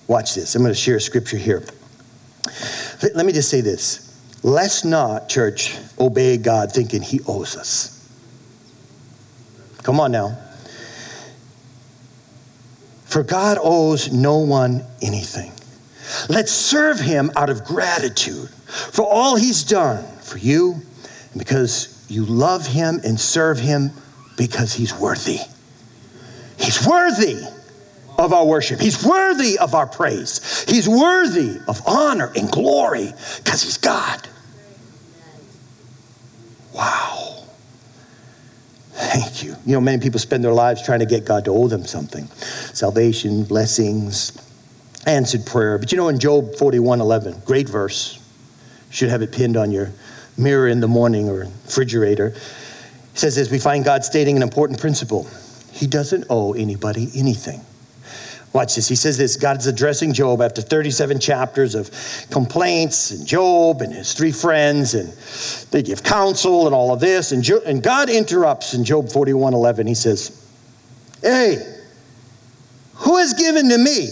Watch 0.08 0.36
this. 0.36 0.56
I'm 0.56 0.62
going 0.62 0.74
to 0.74 0.80
share 0.80 0.98
a 0.98 1.02
scripture 1.02 1.38
here. 1.38 1.64
Let 3.16 3.26
me 3.26 3.32
just 3.32 3.50
say 3.50 3.62
this 3.62 4.11
Let's 4.44 4.84
not, 4.84 5.30
church, 5.30 5.78
obey 6.00 6.38
God 6.38 6.72
thinking 6.72 7.02
he 7.02 7.20
owes 7.28 7.56
us. 7.56 7.98
Come 9.84 10.00
on 10.00 10.12
now. 10.12 10.38
For 13.06 13.24
God 13.24 13.58
owes 13.62 14.12
no 14.12 14.40
one 14.40 14.86
anything. 15.02 15.52
Let's 16.30 16.52
serve 16.52 17.00
him 17.00 17.32
out 17.36 17.50
of 17.50 17.64
gratitude 17.66 18.50
for 18.50 19.04
all 19.04 19.36
he's 19.36 19.64
done 19.64 20.04
for 20.22 20.38
you 20.38 20.82
and 21.32 21.40
because 21.40 22.06
you 22.10 22.26
love 22.26 22.68
him 22.68 23.00
and 23.04 23.20
serve 23.20 23.60
him 23.60 23.92
because 24.38 24.74
he's 24.74 24.94
worthy. 24.98 25.40
He's 26.58 26.86
worthy 26.88 27.44
of 28.18 28.34
our 28.34 28.46
worship. 28.46 28.80
He's 28.80 29.04
worthy 29.04 29.58
of 29.58 29.74
our 29.74 29.88
praise. 29.88 30.64
He's 30.68 30.88
worthy 30.88 31.60
of 31.68 31.82
honor 31.88 32.32
and 32.36 32.52
glory 32.52 33.14
because 33.38 33.64
he's 33.64 33.78
God. 33.78 34.28
Wow. 36.74 37.44
Thank 38.92 39.44
you. 39.44 39.56
You 39.66 39.74
know, 39.74 39.82
many 39.82 40.02
people 40.02 40.20
spend 40.20 40.44
their 40.44 40.54
lives 40.54 40.86
trying 40.86 41.00
to 41.00 41.06
get 41.06 41.26
God 41.26 41.46
to 41.46 41.52
owe 41.52 41.68
them 41.68 41.86
something 41.86 42.28
salvation, 42.74 43.44
blessings, 43.44 44.32
answered 45.06 45.46
prayer. 45.46 45.78
But 45.78 45.92
you 45.92 45.98
know, 45.98 46.08
in 46.08 46.20
Job 46.20 46.56
41 46.56 47.02
11, 47.02 47.42
great 47.46 47.68
verse, 47.68 48.20
should 48.90 49.10
have 49.10 49.22
it 49.22 49.32
pinned 49.32 49.58
on 49.58 49.72
your 49.72 49.92
mirror 50.38 50.68
in 50.68 50.80
the 50.80 50.88
morning 50.88 51.30
or 51.30 51.40
refrigerator. 51.40 52.28
It 52.28 53.18
says 53.18 53.38
as 53.38 53.52
we 53.52 53.60
find 53.60 53.84
God 53.84 54.04
stating 54.04 54.38
an 54.38 54.44
important 54.44 54.80
principle 54.80 55.28
He 55.72 55.88
doesn't 55.88 56.26
owe 56.30 56.54
anybody 56.54 57.10
anything. 57.16 57.62
Watch 58.54 58.76
this. 58.76 58.88
He 58.90 58.96
says 58.96 59.18
this 59.18 59.38
God's 59.38 59.68
addressing 59.68 60.14
Job 60.14 60.42
after 60.42 60.62
37 60.62 61.20
chapters 61.20 61.74
of 61.74 61.90
complaints 62.32 63.12
and 63.12 63.26
Job 63.26 63.82
and 63.82 63.94
his 63.94 64.14
three 64.14 64.32
friends, 64.32 64.94
and 64.94 65.10
they 65.72 65.82
give 65.82 66.04
counsel 66.04 66.66
and 66.66 66.76
all 66.76 66.94
of 66.94 67.00
this. 67.00 67.32
And, 67.32 67.44
jo- 67.44 67.62
and 67.66 67.82
God 67.82 68.10
interrupts 68.10 68.74
in 68.74 68.84
Job 68.84 69.10
41 69.10 69.54
11. 69.54 69.88
He 69.88 69.96
says, 69.96 70.38
Hey, 71.22 71.66
who 72.96 73.18
has 73.18 73.34
given 73.34 73.70
to 73.70 73.78
me? 73.78 74.10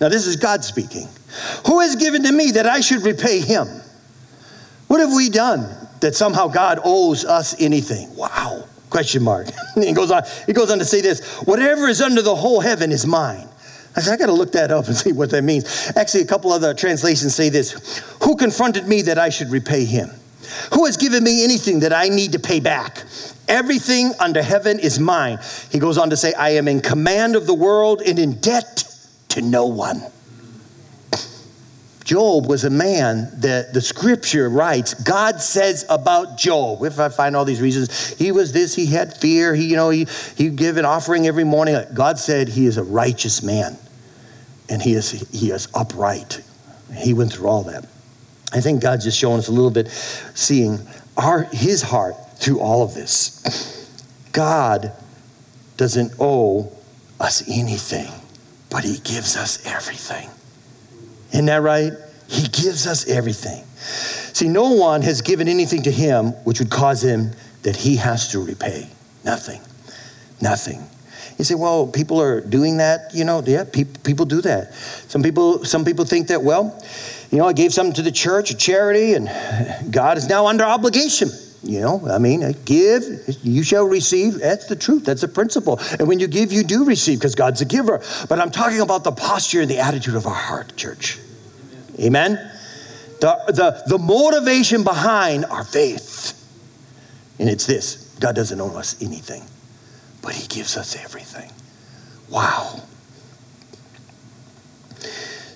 Now, 0.00 0.08
this 0.08 0.26
is 0.26 0.36
God 0.36 0.64
speaking. 0.64 1.08
Who 1.66 1.80
has 1.80 1.96
given 1.96 2.22
to 2.24 2.32
me 2.32 2.52
that 2.52 2.66
I 2.66 2.80
should 2.80 3.02
repay 3.02 3.40
him? 3.40 3.66
What 4.86 5.00
have 5.00 5.12
we 5.12 5.30
done 5.30 5.68
that 6.00 6.14
somehow 6.14 6.48
God 6.48 6.80
owes 6.84 7.24
us 7.24 7.60
anything? 7.60 8.14
Wow. 8.16 8.64
Question 8.88 9.22
mark. 9.22 9.48
he 9.74 9.92
goes 9.92 10.10
on, 10.10 10.22
he 10.46 10.52
goes 10.52 10.70
on 10.70 10.78
to 10.78 10.84
say 10.84 11.00
this 11.00 11.42
whatever 11.42 11.86
is 11.86 12.00
under 12.00 12.22
the 12.22 12.34
whole 12.34 12.60
heaven 12.60 12.90
is 12.92 13.06
mine. 13.06 13.48
I 13.96 14.00
said, 14.00 14.14
I 14.14 14.16
got 14.16 14.26
to 14.26 14.32
look 14.32 14.52
that 14.52 14.70
up 14.70 14.86
and 14.86 14.96
see 14.96 15.12
what 15.12 15.30
that 15.30 15.42
means. 15.42 15.92
Actually, 15.96 16.22
a 16.22 16.26
couple 16.26 16.52
other 16.52 16.74
translations 16.74 17.34
say 17.34 17.48
this 17.48 17.98
Who 18.22 18.36
confronted 18.36 18.86
me 18.86 19.02
that 19.02 19.18
I 19.18 19.28
should 19.28 19.50
repay 19.50 19.84
him? 19.84 20.10
Who 20.74 20.86
has 20.86 20.96
given 20.96 21.22
me 21.22 21.44
anything 21.44 21.80
that 21.80 21.92
I 21.92 22.08
need 22.08 22.32
to 22.32 22.38
pay 22.38 22.60
back? 22.60 23.04
Everything 23.46 24.12
under 24.18 24.42
heaven 24.42 24.78
is 24.78 24.98
mine. 24.98 25.38
He 25.70 25.78
goes 25.78 25.98
on 25.98 26.10
to 26.10 26.16
say, 26.16 26.32
I 26.34 26.50
am 26.50 26.68
in 26.68 26.80
command 26.80 27.36
of 27.36 27.46
the 27.46 27.54
world 27.54 28.00
and 28.00 28.18
in 28.18 28.40
debt 28.40 28.84
to 29.30 29.42
no 29.42 29.66
one. 29.66 30.02
Job 32.10 32.48
was 32.48 32.64
a 32.64 32.70
man 32.70 33.30
that 33.34 33.72
the 33.72 33.80
scripture 33.80 34.50
writes, 34.50 34.94
God 34.94 35.40
says 35.40 35.86
about 35.88 36.36
Job. 36.36 36.82
If 36.82 36.98
I 36.98 37.08
find 37.08 37.36
all 37.36 37.44
these 37.44 37.60
reasons, 37.60 38.08
he 38.18 38.32
was 38.32 38.50
this, 38.50 38.74
he 38.74 38.86
had 38.86 39.16
fear, 39.16 39.54
he, 39.54 39.66
you 39.66 39.76
know, 39.76 39.90
he, 39.90 40.08
he 40.34 40.48
give 40.50 40.76
an 40.76 40.84
offering 40.84 41.28
every 41.28 41.44
morning. 41.44 41.80
God 41.94 42.18
said 42.18 42.48
he 42.48 42.66
is 42.66 42.78
a 42.78 42.82
righteous 42.82 43.44
man 43.44 43.78
and 44.68 44.82
he 44.82 44.94
is, 44.94 45.12
he 45.30 45.52
is 45.52 45.68
upright. 45.72 46.42
He 46.96 47.14
went 47.14 47.32
through 47.32 47.46
all 47.46 47.62
that. 47.62 47.86
I 48.52 48.60
think 48.60 48.82
God's 48.82 49.04
just 49.04 49.16
showing 49.16 49.38
us 49.38 49.46
a 49.46 49.52
little 49.52 49.70
bit, 49.70 49.86
seeing 50.34 50.80
our, 51.16 51.44
his 51.52 51.80
heart 51.80 52.16
through 52.38 52.58
all 52.58 52.82
of 52.82 52.92
this. 52.92 53.88
God 54.32 54.90
doesn't 55.76 56.14
owe 56.18 56.72
us 57.20 57.48
anything, 57.48 58.10
but 58.68 58.82
he 58.82 58.98
gives 58.98 59.36
us 59.36 59.64
everything. 59.64 60.28
Isn't 61.32 61.46
that 61.46 61.62
right? 61.62 61.92
He 62.28 62.48
gives 62.48 62.86
us 62.86 63.08
everything. 63.08 63.64
See, 64.32 64.48
no 64.48 64.70
one 64.72 65.02
has 65.02 65.22
given 65.22 65.48
anything 65.48 65.82
to 65.82 65.90
him 65.90 66.28
which 66.44 66.60
would 66.60 66.70
cause 66.70 67.02
him 67.02 67.32
that 67.62 67.76
he 67.76 67.96
has 67.96 68.28
to 68.32 68.44
repay. 68.44 68.88
Nothing. 69.24 69.60
Nothing. 70.40 70.86
You 71.38 71.44
say, 71.44 71.54
well, 71.54 71.86
people 71.86 72.20
are 72.20 72.40
doing 72.40 72.78
that. 72.78 73.14
You 73.14 73.24
know, 73.24 73.42
yeah, 73.44 73.64
people, 73.64 74.00
people 74.02 74.26
do 74.26 74.40
that. 74.42 74.74
Some 74.74 75.22
people, 75.22 75.64
some 75.64 75.84
people 75.84 76.04
think 76.04 76.28
that, 76.28 76.42
well, 76.42 76.82
you 77.30 77.38
know, 77.38 77.46
I 77.46 77.52
gave 77.52 77.72
something 77.72 77.94
to 77.94 78.02
the 78.02 78.12
church, 78.12 78.50
a 78.50 78.56
charity, 78.56 79.14
and 79.14 79.92
God 79.92 80.18
is 80.18 80.28
now 80.28 80.46
under 80.46 80.64
obligation. 80.64 81.30
You 81.62 81.80
know, 81.80 82.08
I 82.10 82.18
mean, 82.18 82.42
uh, 82.42 82.52
give, 82.64 83.02
you 83.42 83.62
shall 83.62 83.84
receive. 83.84 84.38
That's 84.38 84.66
the 84.66 84.76
truth. 84.76 85.04
That's 85.04 85.22
a 85.22 85.28
principle. 85.28 85.78
And 85.98 86.08
when 86.08 86.18
you 86.18 86.26
give, 86.26 86.52
you 86.52 86.62
do 86.62 86.84
receive 86.84 87.18
because 87.18 87.34
God's 87.34 87.60
a 87.60 87.66
giver. 87.66 88.00
But 88.28 88.40
I'm 88.40 88.50
talking 88.50 88.80
about 88.80 89.04
the 89.04 89.12
posture 89.12 89.60
and 89.60 89.70
the 89.70 89.78
attitude 89.78 90.14
of 90.14 90.26
our 90.26 90.34
heart, 90.34 90.74
church. 90.76 91.18
Amen? 91.98 92.36
The, 93.20 93.36
the, 93.48 93.82
the 93.86 93.98
motivation 93.98 94.84
behind 94.84 95.44
our 95.44 95.64
faith. 95.64 96.36
And 97.38 97.48
it's 97.48 97.66
this 97.66 98.16
God 98.20 98.34
doesn't 98.36 98.60
owe 98.60 98.76
us 98.76 99.00
anything, 99.02 99.42
but 100.22 100.32
He 100.34 100.46
gives 100.46 100.78
us 100.78 100.96
everything. 100.96 101.50
Wow. 102.30 102.80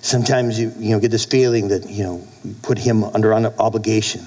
Sometimes 0.01 0.59
you, 0.59 0.71
you 0.77 0.91
know, 0.91 0.99
get 0.99 1.09
this 1.09 1.25
feeling 1.25 1.69
that, 1.69 1.89
you 1.89 2.03
know, 2.03 2.27
you 2.43 2.55
put 2.61 2.77
Him 2.77 3.03
under 3.03 3.33
obligation. 3.33 4.25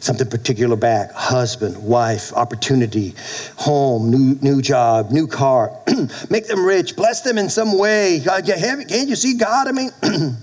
Something 0.00 0.28
particular 0.28 0.76
back 0.76 1.12
husband, 1.12 1.82
wife, 1.82 2.32
opportunity, 2.32 3.14
home, 3.56 4.10
new, 4.10 4.38
new 4.40 4.62
job, 4.62 5.10
new 5.10 5.26
car. 5.26 5.76
Make 6.30 6.46
them 6.46 6.64
rich, 6.64 6.96
bless 6.96 7.22
them 7.22 7.38
in 7.38 7.48
some 7.48 7.76
way. 7.76 8.20
Uh, 8.20 8.40
God, 8.40 8.88
can't 8.88 9.08
you 9.08 9.16
see 9.16 9.34
God? 9.34 9.68
I 9.68 9.72
mean, 9.72 9.90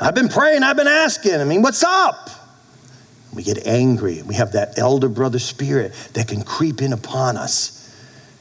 I've 0.00 0.14
been 0.14 0.28
praying, 0.28 0.62
I've 0.62 0.76
been 0.76 0.86
asking. 0.86 1.34
I 1.34 1.44
mean, 1.44 1.62
what's 1.62 1.82
up? 1.82 2.30
We 3.34 3.42
get 3.42 3.66
angry. 3.66 4.22
We 4.22 4.34
have 4.36 4.52
that 4.52 4.78
elder 4.78 5.08
brother 5.08 5.38
spirit 5.38 5.92
that 6.14 6.28
can 6.28 6.42
creep 6.42 6.80
in 6.80 6.92
upon 6.92 7.36
us. 7.36 7.94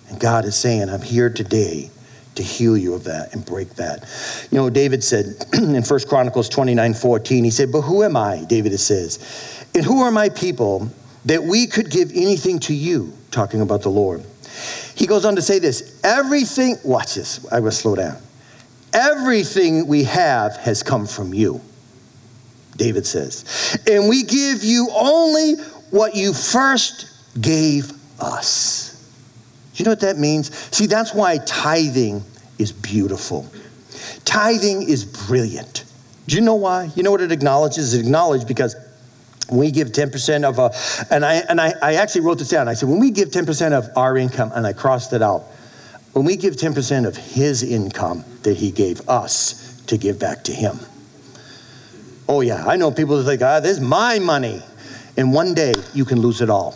And 0.09 0.19
God 0.19 0.45
is 0.45 0.55
saying, 0.55 0.89
I'm 0.89 1.01
here 1.01 1.29
today 1.29 1.89
to 2.35 2.43
heal 2.43 2.77
you 2.77 2.93
of 2.93 3.05
that 3.05 3.33
and 3.33 3.45
break 3.45 3.75
that. 3.75 4.03
You 4.51 4.57
know, 4.57 4.69
David 4.69 5.03
said 5.03 5.45
in 5.53 5.83
1 5.83 5.99
Chronicles 6.07 6.49
29 6.49 6.93
14, 6.93 7.43
he 7.43 7.49
said, 7.49 7.71
But 7.71 7.81
who 7.81 8.03
am 8.03 8.15
I? 8.15 8.45
David 8.47 8.77
says, 8.79 9.54
and 9.75 9.83
who 9.83 10.01
are 10.01 10.11
my 10.11 10.29
people 10.29 10.89
that 11.25 11.43
we 11.43 11.67
could 11.67 11.91
give 11.91 12.11
anything 12.15 12.59
to 12.59 12.73
you? 12.73 13.13
Talking 13.31 13.61
about 13.61 13.81
the 13.81 13.89
Lord. 13.89 14.23
He 14.95 15.05
goes 15.05 15.25
on 15.25 15.35
to 15.35 15.41
say 15.41 15.59
this 15.59 15.99
everything, 16.03 16.77
watch 16.83 17.15
this, 17.15 17.45
I 17.51 17.59
will 17.59 17.71
slow 17.71 17.95
down. 17.95 18.17
Everything 18.93 19.87
we 19.87 20.05
have 20.05 20.55
has 20.57 20.81
come 20.81 21.05
from 21.05 21.33
you, 21.33 21.59
David 22.77 23.05
says. 23.05 23.77
And 23.85 24.07
we 24.07 24.23
give 24.23 24.63
you 24.63 24.87
only 24.95 25.55
what 25.91 26.15
you 26.15 26.33
first 26.33 27.11
gave 27.39 27.91
us. 28.19 28.93
Do 29.73 29.83
you 29.83 29.85
know 29.85 29.91
what 29.91 29.99
that 29.99 30.17
means? 30.17 30.55
See, 30.73 30.85
that's 30.85 31.13
why 31.13 31.37
tithing 31.39 32.23
is 32.57 32.71
beautiful. 32.71 33.45
Tithing 34.23 34.83
is 34.83 35.03
brilliant. 35.03 35.83
Do 36.27 36.35
you 36.35 36.41
know 36.41 36.55
why? 36.55 36.89
You 36.95 37.03
know 37.03 37.11
what 37.11 37.21
it 37.21 37.33
acknowledges? 37.33 37.93
It 37.93 37.99
acknowledges 37.99 38.45
because 38.45 38.75
we 39.51 39.71
give 39.71 39.89
10% 39.89 40.43
of 40.43 40.59
a, 40.59 40.71
and 41.13 41.23
I, 41.23 41.35
and 41.35 41.61
I, 41.61 41.73
I 41.81 41.93
actually 41.95 42.21
wrote 42.21 42.39
this 42.39 42.49
down. 42.49 42.67
I 42.67 42.73
said, 42.73 42.89
when 42.89 42.99
we 42.99 43.11
give 43.11 43.29
10% 43.29 43.73
of 43.73 43.89
our 43.95 44.17
income, 44.17 44.51
and 44.55 44.65
I 44.65 44.73
crossed 44.73 45.13
it 45.13 45.21
out, 45.21 45.41
when 46.13 46.25
we 46.25 46.35
give 46.35 46.55
10% 46.55 47.05
of 47.05 47.17
his 47.17 47.61
income 47.61 48.23
that 48.43 48.57
he 48.57 48.71
gave 48.71 49.07
us 49.07 49.83
to 49.87 49.97
give 49.97 50.19
back 50.19 50.43
to 50.45 50.53
him. 50.53 50.79
Oh, 52.27 52.41
yeah, 52.41 52.65
I 52.65 52.75
know 52.75 52.89
people 52.91 53.17
that 53.17 53.25
think, 53.25 53.41
ah, 53.41 53.59
this 53.59 53.77
is 53.77 53.81
my 53.81 54.19
money. 54.19 54.61
And 55.17 55.33
one 55.33 55.53
day 55.53 55.73
you 55.93 56.05
can 56.05 56.21
lose 56.21 56.41
it 56.41 56.49
all. 56.49 56.75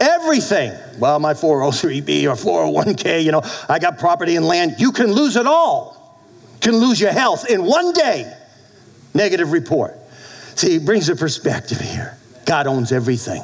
Everything. 0.00 0.72
Well, 0.98 1.20
my 1.20 1.34
403B 1.34 2.24
or 2.24 2.34
401k, 2.82 3.22
you 3.22 3.30
know, 3.30 3.42
I 3.68 3.78
got 3.78 3.98
property 3.98 4.36
and 4.36 4.46
land. 4.46 4.76
You 4.78 4.90
can 4.90 5.12
lose 5.12 5.36
it 5.36 5.46
all. 5.46 6.18
Can 6.60 6.76
lose 6.76 7.00
your 7.00 7.12
health 7.12 7.48
in 7.48 7.64
one 7.64 7.92
day. 7.92 8.32
Negative 9.14 9.52
report. 9.52 10.01
See, 10.54 10.76
it 10.76 10.84
brings 10.84 11.08
a 11.08 11.16
perspective 11.16 11.80
here. 11.80 12.16
God 12.44 12.66
owns 12.66 12.92
everything. 12.92 13.42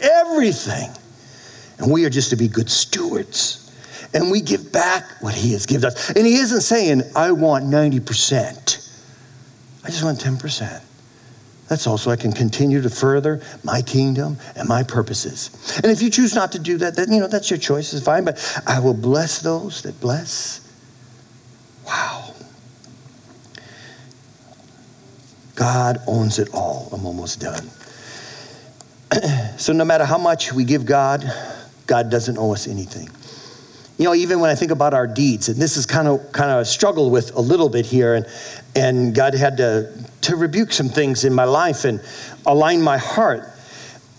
Everything. 0.00 0.90
And 1.78 1.90
we 1.90 2.04
are 2.04 2.10
just 2.10 2.30
to 2.30 2.36
be 2.36 2.48
good 2.48 2.70
stewards. 2.70 3.58
And 4.14 4.30
we 4.30 4.40
give 4.40 4.72
back 4.72 5.04
what 5.20 5.34
He 5.34 5.52
has 5.52 5.66
given 5.66 5.86
us. 5.86 6.10
And 6.10 6.26
He 6.26 6.36
isn't 6.36 6.60
saying, 6.62 7.02
I 7.16 7.32
want 7.32 7.64
90%. 7.64 8.82
I 9.84 9.88
just 9.88 10.04
want 10.04 10.20
10%. 10.20 10.82
That's 11.68 11.86
all 11.86 11.96
so 11.96 12.10
I 12.10 12.16
can 12.16 12.32
continue 12.32 12.82
to 12.82 12.90
further 12.90 13.40
my 13.64 13.80
kingdom 13.80 14.36
and 14.56 14.68
my 14.68 14.82
purposes. 14.82 15.50
And 15.82 15.86
if 15.86 16.02
you 16.02 16.10
choose 16.10 16.34
not 16.34 16.52
to 16.52 16.58
do 16.58 16.76
that, 16.78 16.96
then 16.96 17.10
you 17.10 17.20
know 17.20 17.28
that's 17.28 17.50
your 17.50 17.58
choice. 17.58 17.94
It's 17.94 18.04
fine. 18.04 18.24
But 18.24 18.62
I 18.66 18.78
will 18.80 18.94
bless 18.94 19.38
those 19.38 19.80
that 19.82 19.98
bless. 19.98 20.60
Wow. 21.86 22.31
God 25.62 26.00
owns 26.08 26.40
it 26.40 26.52
all. 26.52 26.88
I'm 26.90 27.06
almost 27.06 27.40
done. 27.40 27.70
so 29.56 29.72
no 29.72 29.84
matter 29.84 30.04
how 30.04 30.18
much 30.18 30.52
we 30.52 30.64
give 30.64 30.84
God, 30.84 31.24
God 31.86 32.10
doesn't 32.10 32.36
owe 32.36 32.52
us 32.52 32.66
anything. 32.66 33.08
You 33.96 34.06
know, 34.06 34.14
even 34.16 34.40
when 34.40 34.50
I 34.50 34.56
think 34.56 34.72
about 34.72 34.92
our 34.92 35.06
deeds, 35.06 35.48
and 35.48 35.62
this 35.62 35.76
is 35.76 35.86
kind 35.86 36.08
of 36.08 36.32
kind 36.32 36.50
of 36.50 36.62
a 36.62 36.64
struggle 36.64 37.10
with 37.10 37.32
a 37.36 37.40
little 37.40 37.68
bit 37.68 37.86
here, 37.86 38.14
and 38.16 38.26
and 38.74 39.14
God 39.14 39.34
had 39.34 39.56
to 39.58 39.92
to 40.22 40.34
rebuke 40.34 40.72
some 40.72 40.88
things 40.88 41.24
in 41.24 41.32
my 41.32 41.44
life 41.44 41.84
and 41.84 42.00
align 42.44 42.82
my 42.82 42.98
heart. 42.98 43.48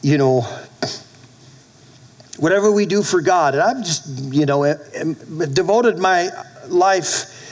You 0.01 0.17
know, 0.17 0.41
whatever 2.37 2.71
we 2.71 2.85
do 2.85 3.03
for 3.03 3.19
God, 3.19 3.53
and 3.53 3.61
I've 3.61 3.83
just, 3.83 4.07
you 4.33 4.45
know, 4.45 4.63
eh, 4.63 4.75
eh, 4.93 5.13
devoted 5.51 5.99
my 5.99 6.29
life 6.69 7.42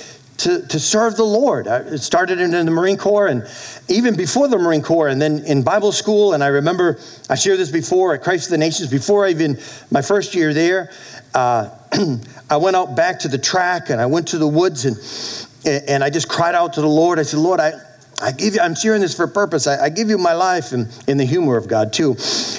to, 0.41 0.65
to 0.67 0.79
serve 0.79 1.17
the 1.17 1.23
Lord. 1.23 1.67
I 1.67 1.95
started 1.97 2.39
in 2.39 2.51
the 2.51 2.71
Marine 2.71 2.97
Corps 2.97 3.27
and 3.27 3.47
even 3.87 4.15
before 4.15 4.47
the 4.47 4.57
Marine 4.57 4.81
Corps, 4.81 5.07
and 5.07 5.21
then 5.21 5.43
in 5.45 5.61
Bible 5.61 5.91
school. 5.91 6.33
And 6.33 6.43
I 6.43 6.47
remember 6.47 6.99
I 7.29 7.35
shared 7.35 7.59
this 7.59 7.69
before 7.69 8.15
at 8.15 8.23
Christ 8.23 8.45
of 8.45 8.51
the 8.51 8.57
Nations, 8.57 8.89
before 8.89 9.25
I 9.25 9.29
even, 9.29 9.59
my 9.91 10.01
first 10.01 10.33
year 10.33 10.53
there, 10.53 10.91
uh, 11.35 11.69
I 12.49 12.57
went 12.57 12.75
out 12.75 12.95
back 12.95 13.19
to 13.19 13.27
the 13.27 13.37
track 13.37 13.89
and 13.89 14.01
I 14.01 14.07
went 14.07 14.29
to 14.29 14.37
the 14.37 14.47
woods 14.47 14.85
and, 14.85 15.87
and 15.87 16.03
I 16.03 16.09
just 16.09 16.27
cried 16.27 16.55
out 16.55 16.73
to 16.73 16.81
the 16.81 16.87
Lord. 16.87 17.19
I 17.19 17.23
said, 17.23 17.39
Lord, 17.39 17.59
I, 17.59 17.73
I 18.21 18.31
give 18.31 18.55
you, 18.55 18.61
I'm 18.61 18.75
sharing 18.75 19.01
this 19.01 19.15
for 19.15 19.23
a 19.23 19.27
purpose. 19.27 19.67
I, 19.67 19.85
I 19.85 19.89
give 19.89 20.09
you 20.09 20.17
my 20.17 20.33
life 20.33 20.71
and 20.71 20.87
in 21.07 21.17
the 21.17 21.25
humor 21.25 21.55
of 21.55 21.67
God 21.67 21.93
too. 21.93 22.15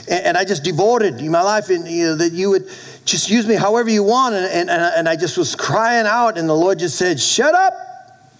And, 0.08 0.26
and 0.26 0.36
I 0.36 0.44
just 0.44 0.62
devoted 0.62 1.20
my 1.22 1.42
life 1.42 1.68
in 1.70 1.86
you 1.86 2.06
know, 2.06 2.14
that 2.16 2.32
you 2.32 2.50
would 2.50 2.68
just 3.04 3.30
use 3.30 3.46
me 3.46 3.54
however 3.54 3.90
you 3.90 4.02
want. 4.02 4.34
And, 4.34 4.70
and, 4.70 4.70
and 4.70 5.08
I 5.08 5.16
just 5.16 5.36
was 5.36 5.54
crying 5.54 6.06
out, 6.06 6.38
and 6.38 6.48
the 6.48 6.56
Lord 6.56 6.78
just 6.78 6.96
said, 6.96 7.20
Shut 7.20 7.54
up, 7.54 7.74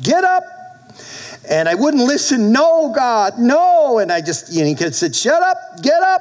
get 0.03 0.25
up. 0.25 0.44
And 1.48 1.68
I 1.68 1.75
wouldn't 1.75 2.05
listen, 2.05 2.53
no, 2.53 2.92
God, 2.94 3.38
no. 3.38 3.98
And 3.98 4.12
I 4.12 4.20
just, 4.20 4.53
you 4.53 4.61
know, 4.61 4.75
he 4.75 4.92
said, 4.92 5.14
Shut 5.14 5.42
up, 5.42 5.83
get 5.83 6.03
up. 6.03 6.20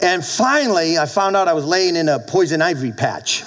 And 0.00 0.24
finally, 0.24 0.96
I 0.98 1.06
found 1.06 1.36
out 1.36 1.48
I 1.48 1.52
was 1.52 1.64
laying 1.64 1.96
in 1.96 2.08
a 2.08 2.18
poison 2.18 2.62
ivy 2.62 2.92
patch. 2.92 3.42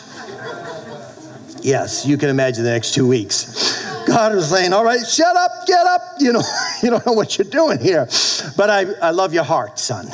yes, 1.62 2.06
you 2.06 2.18
can 2.18 2.30
imagine 2.30 2.64
the 2.64 2.72
next 2.72 2.94
two 2.94 3.08
weeks. 3.08 3.82
God 4.06 4.36
was 4.36 4.50
saying, 4.50 4.74
all 4.74 4.84
right, 4.84 5.00
shut 5.06 5.36
up, 5.36 5.52
get 5.66 5.86
up. 5.86 6.02
You 6.20 6.34
know, 6.34 6.42
you 6.84 6.90
don't 6.90 7.06
know 7.06 7.14
what 7.14 7.38
you're 7.38 7.50
doing 7.50 7.80
here. 7.80 8.08
But 8.58 8.70
I, 8.70 8.86
I 9.02 9.12
love 9.12 9.34
your 9.34 9.44
heart, 9.44 9.80
son. 9.80 10.08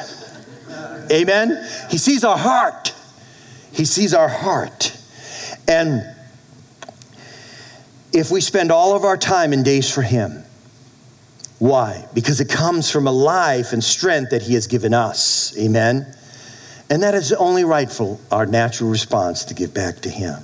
Amen. 1.12 1.68
He 1.90 1.98
sees 1.98 2.24
our 2.24 2.38
heart. 2.38 2.87
He 3.78 3.86
sees 3.86 4.16
our 4.16 4.28
heart. 4.28 4.98
And 5.68 6.04
if 8.12 8.32
we 8.32 8.42
spend 8.42 8.72
all 8.72 8.96
of 8.96 9.04
our 9.04 9.18
time 9.18 9.54
and 9.54 9.64
days 9.64 9.94
for 9.94 10.02
Him, 10.02 10.44
why? 11.60 12.08
Because 12.16 12.42
it 12.42 12.50
comes 12.50 12.90
from 12.90 13.06
a 13.06 13.12
life 13.12 13.74
and 13.74 13.84
strength 13.84 14.32
that 14.32 14.42
He 14.42 14.56
has 14.56 14.66
given 14.66 14.96
us. 14.96 15.56
Amen. 15.60 16.12
And 16.90 17.04
that 17.04 17.14
is 17.14 17.32
only 17.34 17.66
rightful, 17.66 18.20
our 18.32 18.48
natural 18.48 18.90
response 18.90 19.46
to 19.46 19.54
give 19.54 19.76
back 19.76 20.00
to 20.00 20.10
Him. 20.10 20.42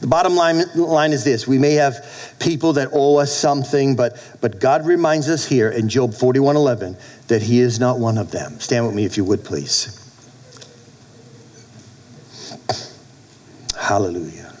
The 0.00 0.06
bottom 0.06 0.36
line, 0.36 0.62
line 0.76 1.12
is 1.12 1.24
this 1.24 1.48
we 1.48 1.58
may 1.58 1.72
have 1.72 2.36
people 2.38 2.74
that 2.74 2.90
owe 2.92 3.16
us 3.16 3.36
something, 3.36 3.96
but, 3.96 4.36
but 4.40 4.60
God 4.60 4.86
reminds 4.86 5.28
us 5.28 5.44
here 5.46 5.68
in 5.68 5.88
Job 5.88 6.14
41 6.14 6.54
11 6.54 6.96
that 7.26 7.42
He 7.42 7.58
is 7.58 7.80
not 7.80 7.98
one 7.98 8.18
of 8.18 8.30
them. 8.30 8.60
Stand 8.60 8.86
with 8.86 8.94
me 8.94 9.04
if 9.04 9.16
you 9.16 9.24
would, 9.24 9.42
please. 9.42 10.01
Hallelujah. 13.82 14.54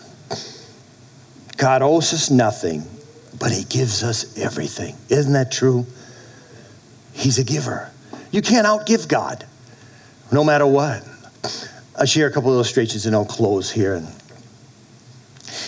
God 1.56 1.80
owes 1.80 2.12
us 2.12 2.28
nothing, 2.28 2.82
but 3.38 3.52
He 3.52 3.62
gives 3.62 4.02
us 4.02 4.36
everything. 4.36 4.96
Isn't 5.08 5.32
that 5.34 5.52
true? 5.52 5.86
He's 7.12 7.38
a 7.38 7.44
giver. 7.44 7.92
You 8.32 8.42
can't 8.42 8.66
outgive 8.66 9.06
God, 9.06 9.46
no 10.32 10.42
matter 10.42 10.66
what. 10.66 11.06
I'll 11.96 12.04
share 12.04 12.26
a 12.26 12.32
couple 12.32 12.52
illustrations 12.52 13.06
and 13.06 13.14
I'll 13.14 13.24
close 13.24 13.70
here. 13.70 13.94
And 13.94 14.08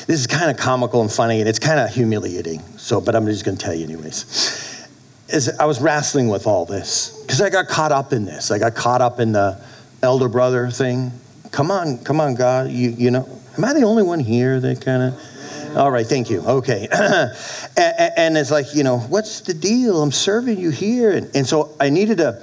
this 0.09 0.19
is 0.19 0.27
kind 0.27 0.51
of 0.51 0.57
comical 0.57 1.01
and 1.01 1.13
funny, 1.13 1.39
and 1.39 1.49
it's 1.49 1.61
kind 1.61 1.79
of 1.79 1.95
humiliating. 1.95 2.61
So, 2.77 3.01
but 3.01 3.15
I'm 3.15 3.25
just 3.27 3.45
going 3.45 3.57
to 3.57 3.65
tell 3.65 3.75
you 3.75 3.85
anyways. 3.85 4.89
As 5.31 5.57
I 5.61 5.67
was 5.67 5.81
wrestling 5.81 6.29
with 6.29 6.49
all 6.49 6.67
this, 6.67 7.23
because 7.23 7.41
I 7.41 7.51
got 7.51 7.69
caught 7.69 7.93
up 7.93 8.13
in 8.13 8.25
this. 8.25 8.51
I 8.51 8.59
got 8.59 8.75
caught 8.75 9.01
up 9.01 9.21
in 9.21 9.31
the 9.31 9.65
elder 10.03 10.29
brother 10.29 10.71
thing. 10.71 11.13
Come 11.53 11.71
on, 11.71 11.99
come 11.99 12.21
on, 12.21 12.35
God. 12.35 12.73
You, 12.73 12.91
you 12.91 13.13
know, 13.13 13.29
am 13.57 13.65
I 13.65 13.73
the 13.73 13.83
only 13.83 14.03
one 14.03 14.21
here 14.21 14.61
that 14.61 14.81
kind 14.81 15.03
of? 15.03 15.77
All 15.77 15.91
right, 15.91 16.07
thank 16.07 16.31
you. 16.31 16.41
Okay. 16.41 16.87
and, 16.93 18.13
and, 18.17 18.39
it's 18.39 18.53
like, 18.53 18.75
you 18.75 18.85
know, 18.85 18.99
what's 18.99 19.41
the 19.41 19.55
deal? 19.55 20.03
I'm 20.03 20.13
serving 20.13 20.59
you 20.59 20.71
here. 20.71 21.11
And, 21.11 21.29
and 21.35 21.47
so 21.47 21.75
I 21.81 21.91
needed 21.91 22.19
to, 22.19 22.41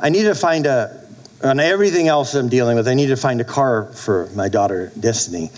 I 0.00 0.08
needed 0.08 0.30
to 0.30 0.34
find 0.34 0.66
a, 0.66 1.00
on 1.44 1.60
everything 1.60 2.08
else 2.08 2.34
I'm 2.34 2.48
dealing 2.48 2.76
with, 2.76 2.88
I 2.88 2.94
needed 2.94 3.14
to 3.14 3.20
find 3.20 3.40
a 3.40 3.44
car 3.44 3.86
for 3.86 4.28
my 4.34 4.48
daughter, 4.48 4.92
Destiny. 4.98 5.50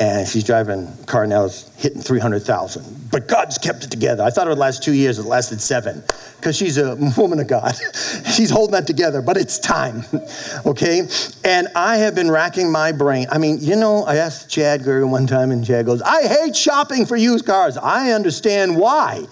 And 0.00 0.28
she's 0.28 0.44
driving 0.44 0.86
a 0.86 1.06
car 1.06 1.26
now 1.26 1.42
that's 1.42 1.68
hitting 1.76 2.00
300,000. 2.00 3.10
But 3.10 3.26
God's 3.26 3.58
kept 3.58 3.84
it 3.84 3.90
together. 3.90 4.22
I 4.22 4.30
thought 4.30 4.46
it 4.46 4.50
would 4.50 4.58
last 4.58 4.82
two 4.82 4.92
years, 4.92 5.18
it 5.18 5.24
lasted 5.24 5.60
seven 5.60 6.04
because 6.36 6.56
she's 6.56 6.78
a 6.78 6.94
woman 7.16 7.40
of 7.40 7.48
God. 7.48 7.74
she's 8.32 8.50
holding 8.50 8.72
that 8.72 8.86
together, 8.86 9.20
but 9.22 9.36
it's 9.36 9.58
time, 9.58 10.04
okay? 10.66 11.08
And 11.42 11.68
I 11.74 11.96
have 11.96 12.14
been 12.14 12.30
racking 12.30 12.70
my 12.70 12.92
brain. 12.92 13.26
I 13.30 13.38
mean, 13.38 13.58
you 13.60 13.76
know, 13.76 14.04
I 14.04 14.16
asked 14.16 14.48
Chad 14.48 14.82
Gergen 14.82 15.10
one 15.10 15.26
time, 15.26 15.50
and 15.50 15.64
Chad 15.64 15.86
goes, 15.86 16.00
I 16.02 16.28
hate 16.28 16.54
shopping 16.54 17.06
for 17.06 17.16
used 17.16 17.44
cars. 17.44 17.76
I 17.76 18.12
understand 18.12 18.76
why. 18.76 19.26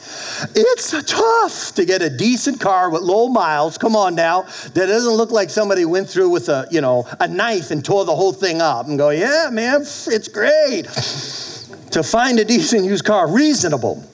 It's 0.54 0.90
tough 1.04 1.74
to 1.76 1.84
get 1.84 2.02
a 2.02 2.10
decent 2.10 2.60
car 2.60 2.90
with 2.90 3.02
low 3.02 3.28
miles, 3.28 3.78
come 3.78 3.94
on 3.94 4.14
now, 4.14 4.42
that 4.42 4.86
doesn't 4.86 5.14
look 5.14 5.30
like 5.30 5.50
somebody 5.50 5.84
went 5.84 6.08
through 6.08 6.30
with 6.30 6.48
a, 6.48 6.66
you 6.70 6.80
know, 6.80 7.06
a 7.20 7.28
knife 7.28 7.70
and 7.70 7.84
tore 7.84 8.04
the 8.04 8.16
whole 8.16 8.32
thing 8.32 8.60
up 8.60 8.88
and 8.88 8.98
go, 8.98 9.10
yeah, 9.10 9.48
man, 9.52 9.82
it's 9.82 10.28
great. 10.28 10.55
To 11.90 12.02
find 12.02 12.38
a 12.38 12.44
decent 12.44 12.84
used 12.84 13.04
car, 13.04 13.30
reasonable 13.30 14.04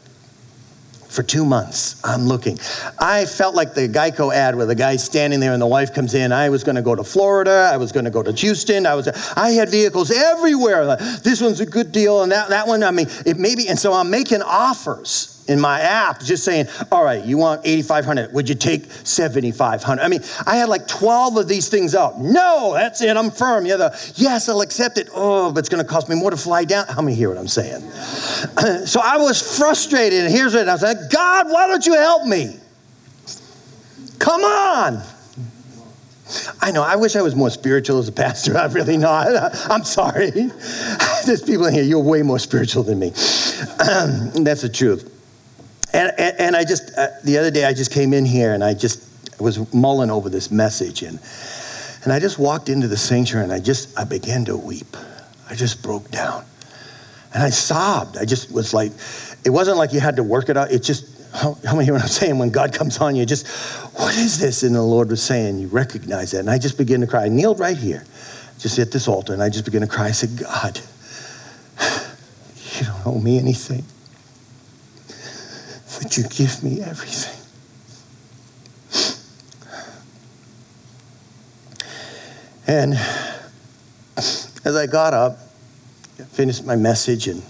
for 1.12 1.22
two 1.22 1.44
months. 1.44 2.00
I'm 2.04 2.22
looking. 2.22 2.58
I 2.98 3.26
felt 3.26 3.54
like 3.54 3.74
the 3.74 3.88
Geico 3.88 4.34
ad 4.34 4.56
where 4.56 4.66
the 4.66 4.74
guy's 4.74 5.04
standing 5.04 5.40
there 5.40 5.52
and 5.52 5.60
the 5.60 5.66
wife 5.66 5.92
comes 5.94 6.14
in. 6.14 6.32
I 6.32 6.48
was 6.48 6.64
going 6.64 6.76
to 6.76 6.82
go 6.82 6.94
to 6.94 7.04
Florida. 7.04 7.70
I 7.72 7.76
was 7.76 7.92
going 7.92 8.06
to 8.06 8.10
go 8.10 8.22
to 8.22 8.32
Houston. 8.32 8.86
I 8.86 8.94
was. 8.94 9.08
I 9.36 9.50
had 9.50 9.68
vehicles 9.68 10.10
everywhere. 10.10 10.96
This 11.22 11.40
one's 11.40 11.60
a 11.60 11.66
good 11.66 11.92
deal, 11.92 12.22
and 12.22 12.32
that 12.32 12.48
that 12.48 12.66
one. 12.66 12.82
I 12.82 12.90
mean, 12.90 13.08
it 13.26 13.38
maybe. 13.38 13.68
And 13.68 13.78
so 13.78 13.92
I'm 13.92 14.10
making 14.10 14.42
offers 14.42 15.41
in 15.48 15.60
my 15.60 15.80
app 15.80 16.20
just 16.20 16.44
saying, 16.44 16.66
all 16.90 17.04
right, 17.04 17.24
you 17.24 17.36
want 17.36 17.62
8,500. 17.64 18.32
Would 18.32 18.48
you 18.48 18.54
take 18.54 18.90
7,500? 18.90 20.02
I 20.02 20.08
mean, 20.08 20.20
I 20.46 20.56
had 20.56 20.68
like 20.68 20.86
12 20.86 21.36
of 21.36 21.48
these 21.48 21.68
things 21.68 21.94
out. 21.94 22.20
No, 22.20 22.72
that's 22.74 23.02
it. 23.02 23.16
I'm 23.16 23.30
firm. 23.30 23.66
Yeah, 23.66 23.76
the, 23.76 24.12
yes, 24.16 24.48
I'll 24.48 24.60
accept 24.60 24.98
it. 24.98 25.08
Oh, 25.14 25.52
but 25.52 25.60
it's 25.60 25.68
going 25.68 25.84
to 25.84 25.88
cost 25.88 26.08
me 26.08 26.14
more 26.14 26.30
to 26.30 26.36
fly 26.36 26.64
down. 26.64 26.86
How 26.86 27.02
many 27.02 27.16
hear 27.16 27.28
what 27.28 27.38
I'm 27.38 27.48
saying? 27.48 27.80
so 28.86 29.00
I 29.02 29.16
was 29.16 29.58
frustrated. 29.58 30.24
And 30.24 30.32
here's 30.32 30.54
what 30.54 30.68
I 30.68 30.72
was 30.72 30.82
like, 30.82 31.10
God, 31.10 31.50
why 31.50 31.66
don't 31.66 31.84
you 31.84 31.94
help 31.94 32.26
me? 32.26 32.58
Come 34.18 34.42
on. 34.42 35.02
I 36.60 36.70
know. 36.70 36.82
I 36.82 36.96
wish 36.96 37.16
I 37.16 37.22
was 37.22 37.34
more 37.34 37.50
spiritual 37.50 37.98
as 37.98 38.08
a 38.08 38.12
pastor. 38.12 38.56
I'm 38.58 38.72
really 38.72 38.96
not. 38.96 39.28
I'm 39.70 39.84
sorry. 39.84 40.30
There's 41.26 41.42
people 41.42 41.66
in 41.66 41.74
here. 41.74 41.82
You're 41.82 42.00
way 42.00 42.22
more 42.22 42.38
spiritual 42.38 42.84
than 42.84 42.98
me. 42.98 43.08
that's 43.10 44.62
the 44.62 44.70
truth. 44.72 45.08
And, 45.92 46.12
and, 46.18 46.40
and 46.40 46.56
I 46.56 46.64
just, 46.64 46.96
uh, 46.96 47.08
the 47.22 47.38
other 47.38 47.50
day, 47.50 47.64
I 47.64 47.74
just 47.74 47.92
came 47.92 48.12
in 48.14 48.24
here 48.24 48.54
and 48.54 48.64
I 48.64 48.74
just 48.74 49.08
was 49.40 49.72
mulling 49.74 50.10
over 50.10 50.28
this 50.28 50.50
message. 50.50 51.02
And, 51.02 51.18
and 52.04 52.12
I 52.12 52.18
just 52.18 52.38
walked 52.38 52.68
into 52.68 52.88
the 52.88 52.96
sanctuary 52.96 53.44
and 53.44 53.52
I 53.52 53.60
just, 53.60 53.98
I 53.98 54.04
began 54.04 54.44
to 54.46 54.56
weep. 54.56 54.96
I 55.50 55.54
just 55.54 55.82
broke 55.82 56.10
down. 56.10 56.44
And 57.34 57.42
I 57.42 57.50
sobbed. 57.50 58.16
I 58.16 58.24
just 58.24 58.52
was 58.52 58.72
like, 58.72 58.92
it 59.44 59.50
wasn't 59.50 59.76
like 59.76 59.92
you 59.92 60.00
had 60.00 60.16
to 60.16 60.22
work 60.22 60.48
it 60.48 60.56
out. 60.56 60.70
It 60.70 60.82
just, 60.82 61.06
how, 61.34 61.56
many 61.64 61.84
hear 61.84 61.94
what 61.94 62.02
I'm 62.02 62.08
saying? 62.08 62.38
When 62.38 62.50
God 62.50 62.74
comes 62.74 62.98
on 62.98 63.16
you, 63.16 63.24
just, 63.24 63.46
what 63.96 64.16
is 64.16 64.38
this? 64.38 64.62
And 64.62 64.74
the 64.74 64.82
Lord 64.82 65.08
was 65.08 65.22
saying, 65.22 65.58
you 65.58 65.68
recognize 65.68 66.32
that. 66.32 66.40
And 66.40 66.50
I 66.50 66.58
just 66.58 66.76
began 66.76 67.00
to 67.00 67.06
cry. 67.06 67.24
I 67.24 67.28
kneeled 67.28 67.58
right 67.58 67.76
here, 67.76 68.04
just 68.58 68.78
at 68.78 68.92
this 68.92 69.08
altar, 69.08 69.32
and 69.32 69.42
I 69.42 69.48
just 69.48 69.64
began 69.64 69.80
to 69.80 69.86
cry. 69.86 70.06
I 70.06 70.10
said, 70.10 70.38
God, 70.38 70.80
you 72.78 72.86
don't 72.86 73.06
owe 73.06 73.18
me 73.18 73.38
anything. 73.38 73.84
Would 76.02 76.16
you 76.16 76.24
give 76.24 76.64
me 76.64 76.80
everything? 76.80 77.38
And 82.66 82.94
as 84.16 84.76
I 84.76 84.86
got 84.86 85.14
up, 85.14 85.38
finished 86.30 86.64
my 86.64 86.74
message 86.74 87.28
and 87.28 87.42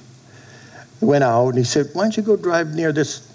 went 1.00 1.24
out, 1.24 1.48
and 1.50 1.58
he 1.58 1.64
said, 1.64 1.90
Why 1.94 2.04
don't 2.04 2.16
you 2.16 2.22
go 2.22 2.36
drive 2.36 2.74
near 2.74 2.92
this 2.92 3.26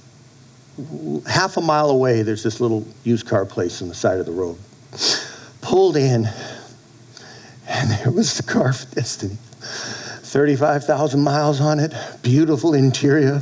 half 1.27 1.57
a 1.57 1.61
mile 1.61 1.89
away? 1.89 2.21
There's 2.21 2.43
this 2.43 2.59
little 2.61 2.85
used 3.03 3.27
car 3.27 3.45
place 3.45 3.81
on 3.81 3.87
the 3.87 3.95
side 3.95 4.19
of 4.19 4.25
the 4.27 4.31
road. 4.31 4.57
Pulled 5.61 5.97
in, 5.97 6.29
and 7.67 7.89
there 7.91 8.11
was 8.11 8.37
the 8.37 8.43
car 8.43 8.71
for 8.71 8.93
Destiny. 8.93 9.37
35,000 9.61 11.21
miles 11.21 11.59
on 11.59 11.79
it, 11.79 11.93
beautiful 12.21 12.73
interior 12.73 13.41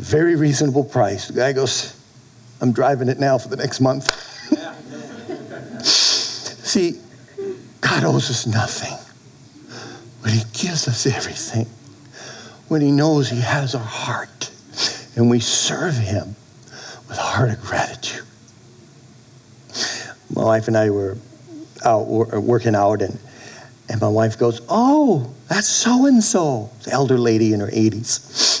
very 0.00 0.36
reasonable 0.36 0.84
price. 0.84 1.28
The 1.28 1.34
guy 1.34 1.52
goes, 1.52 1.98
I'm 2.60 2.72
driving 2.72 3.08
it 3.08 3.18
now 3.18 3.38
for 3.38 3.48
the 3.48 3.56
next 3.56 3.80
month. 3.80 4.10
See, 5.84 7.00
God 7.80 8.04
owes 8.04 8.30
us 8.30 8.46
nothing, 8.46 8.96
but 10.22 10.32
He 10.32 10.42
gives 10.52 10.88
us 10.88 11.06
everything 11.06 11.66
when 12.68 12.80
He 12.80 12.90
knows 12.90 13.30
He 13.30 13.40
has 13.40 13.74
our 13.74 13.80
heart 13.80 14.50
and 15.16 15.30
we 15.30 15.40
serve 15.40 15.96
Him 15.96 16.36
with 17.08 17.18
a 17.18 17.22
heart 17.22 17.50
of 17.50 17.60
gratitude. 17.60 18.24
My 20.34 20.44
wife 20.44 20.68
and 20.68 20.76
I 20.76 20.90
were 20.90 21.16
out 21.84 22.02
uh, 22.02 22.40
working 22.40 22.74
out, 22.74 23.02
and, 23.02 23.18
and 23.88 24.00
my 24.00 24.08
wife 24.08 24.38
goes, 24.38 24.60
Oh, 24.68 25.32
that's 25.48 25.68
so 25.68 26.06
and 26.06 26.24
so, 26.24 26.70
The 26.84 26.92
elder 26.92 27.18
lady 27.18 27.52
in 27.52 27.60
her 27.60 27.68
80s 27.68 28.53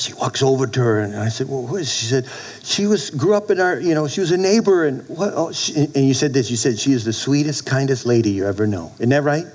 she 0.00 0.12
walks 0.14 0.42
over 0.42 0.66
to 0.66 0.80
her, 0.80 1.00
and 1.00 1.16
I 1.16 1.28
said, 1.28 1.48
"Well, 1.48 1.66
who 1.66 1.76
is?" 1.76 1.92
She 1.92 2.06
said, 2.06 2.26
"She 2.62 2.86
was 2.86 3.10
grew 3.10 3.34
up 3.34 3.50
in 3.50 3.60
our, 3.60 3.78
you 3.78 3.94
know, 3.94 4.08
she 4.08 4.20
was 4.20 4.30
a 4.30 4.36
neighbor, 4.36 4.86
and 4.86 5.08
what?" 5.08 5.32
Oh, 5.34 5.52
she, 5.52 5.74
and 5.74 6.06
you 6.08 6.14
said 6.14 6.32
this. 6.32 6.50
You 6.50 6.56
said 6.56 6.78
she 6.78 6.92
is 6.92 7.04
the 7.04 7.12
sweetest, 7.12 7.66
kindest 7.66 8.06
lady 8.06 8.30
you 8.30 8.46
ever 8.46 8.66
know. 8.66 8.92
Isn't 8.98 9.10
that 9.10 9.22
right? 9.22 9.46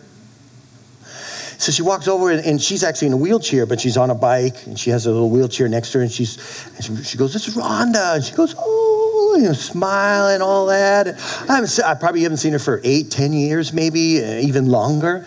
So 1.58 1.72
she 1.72 1.82
walks 1.82 2.08
over, 2.08 2.32
and, 2.32 2.46
and 2.46 2.62
she's 2.62 2.84
actually 2.84 3.08
in 3.08 3.14
a 3.14 3.18
wheelchair, 3.18 3.66
but 3.66 3.80
she's 3.80 3.96
on 3.98 4.10
a 4.10 4.16
bike, 4.16 4.66
and 4.66 4.78
she 4.78 4.90
has 4.90 5.06
a 5.06 5.12
little 5.12 5.30
wheelchair 5.30 5.70
next 5.70 5.94
to 5.94 6.00
her, 6.00 6.04
and 6.04 6.12
she's, 6.12 6.38
and 6.76 6.84
she, 6.84 7.04
she 7.04 7.18
goes, 7.18 7.34
"This 7.34 7.48
is 7.48 7.56
Rhonda," 7.56 8.16
and 8.16 8.24
she 8.24 8.34
goes, 8.36 8.56
"Oh," 8.58 9.36
you 9.38 9.44
know, 9.44 9.54
smiling, 9.54 10.42
all 10.42 10.66
that. 10.68 11.16
I, 11.50 11.64
I 11.90 11.96
probably 11.96 12.24
haven't 12.24 12.38
seen 12.38 12.54
her 12.54 12.60
for 12.60 12.82
eight, 12.84 13.10
ten 13.10 13.34
years, 13.34 13.74
maybe 13.74 14.24
uh, 14.24 14.40
even 14.40 14.68
longer. 14.68 15.26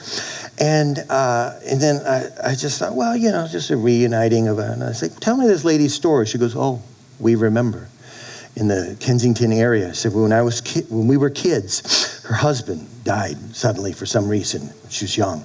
And, 0.60 0.98
uh, 1.08 1.58
and 1.66 1.80
then 1.80 2.04
I, 2.04 2.50
I, 2.50 2.54
just 2.54 2.80
thought, 2.80 2.94
well, 2.94 3.16
you 3.16 3.30
know, 3.30 3.46
just 3.46 3.70
a 3.70 3.76
reuniting 3.76 4.48
of 4.48 4.58
it. 4.58 4.68
And 4.68 4.82
I 4.82 4.92
said, 4.92 5.20
tell 5.20 5.36
me 5.36 5.46
this 5.46 5.64
lady's 5.64 5.94
story. 5.94 6.26
She 6.26 6.36
goes, 6.38 6.56
oh, 6.56 6.82
we 7.20 7.36
remember. 7.36 7.88
In 8.56 8.66
the 8.66 8.96
Kensington 8.98 9.52
area. 9.52 9.90
I 9.90 9.92
said, 9.92 10.12
when, 10.12 10.32
I 10.32 10.42
was 10.42 10.60
ki- 10.60 10.82
when 10.88 11.06
we 11.06 11.16
were 11.16 11.30
kids, 11.30 12.24
her 12.24 12.34
husband 12.34 12.88
died 13.04 13.36
suddenly 13.54 13.92
for 13.92 14.04
some 14.04 14.28
reason. 14.28 14.72
She 14.88 15.04
was 15.04 15.16
young. 15.16 15.44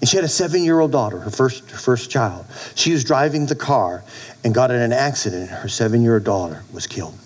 And 0.00 0.08
she 0.08 0.16
had 0.16 0.24
a 0.24 0.28
seven 0.28 0.64
year 0.64 0.80
old 0.80 0.90
daughter, 0.90 1.18
her 1.18 1.30
first, 1.30 1.70
her 1.70 1.76
first 1.76 2.10
child. 2.10 2.46
She 2.74 2.92
was 2.92 3.04
driving 3.04 3.44
the 3.44 3.54
car 3.54 4.02
and 4.44 4.54
got 4.54 4.70
in 4.70 4.80
an 4.80 4.94
accident. 4.94 5.50
Her 5.50 5.68
seven 5.68 6.00
year 6.00 6.14
old 6.14 6.24
daughter 6.24 6.62
was 6.72 6.86
killed. 6.86 7.18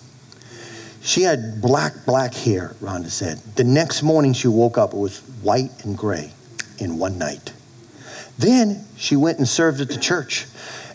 She 1.01 1.21
had 1.21 1.61
black, 1.61 1.93
black 2.05 2.33
hair, 2.33 2.75
Rhonda 2.81 3.09
said. 3.09 3.37
The 3.55 3.63
next 3.63 4.03
morning 4.03 4.33
she 4.33 4.49
woke 4.49 4.77
up, 4.77 4.93
it 4.93 4.97
was 4.97 5.19
white 5.41 5.85
and 5.85 5.97
gray 5.97 6.33
in 6.81 6.97
one 6.97 7.17
night. 7.17 7.53
Then 8.37 8.85
she 8.95 9.15
went 9.15 9.37
and 9.37 9.47
served 9.47 9.81
at 9.81 9.89
the 9.89 9.97
church. 9.97 10.45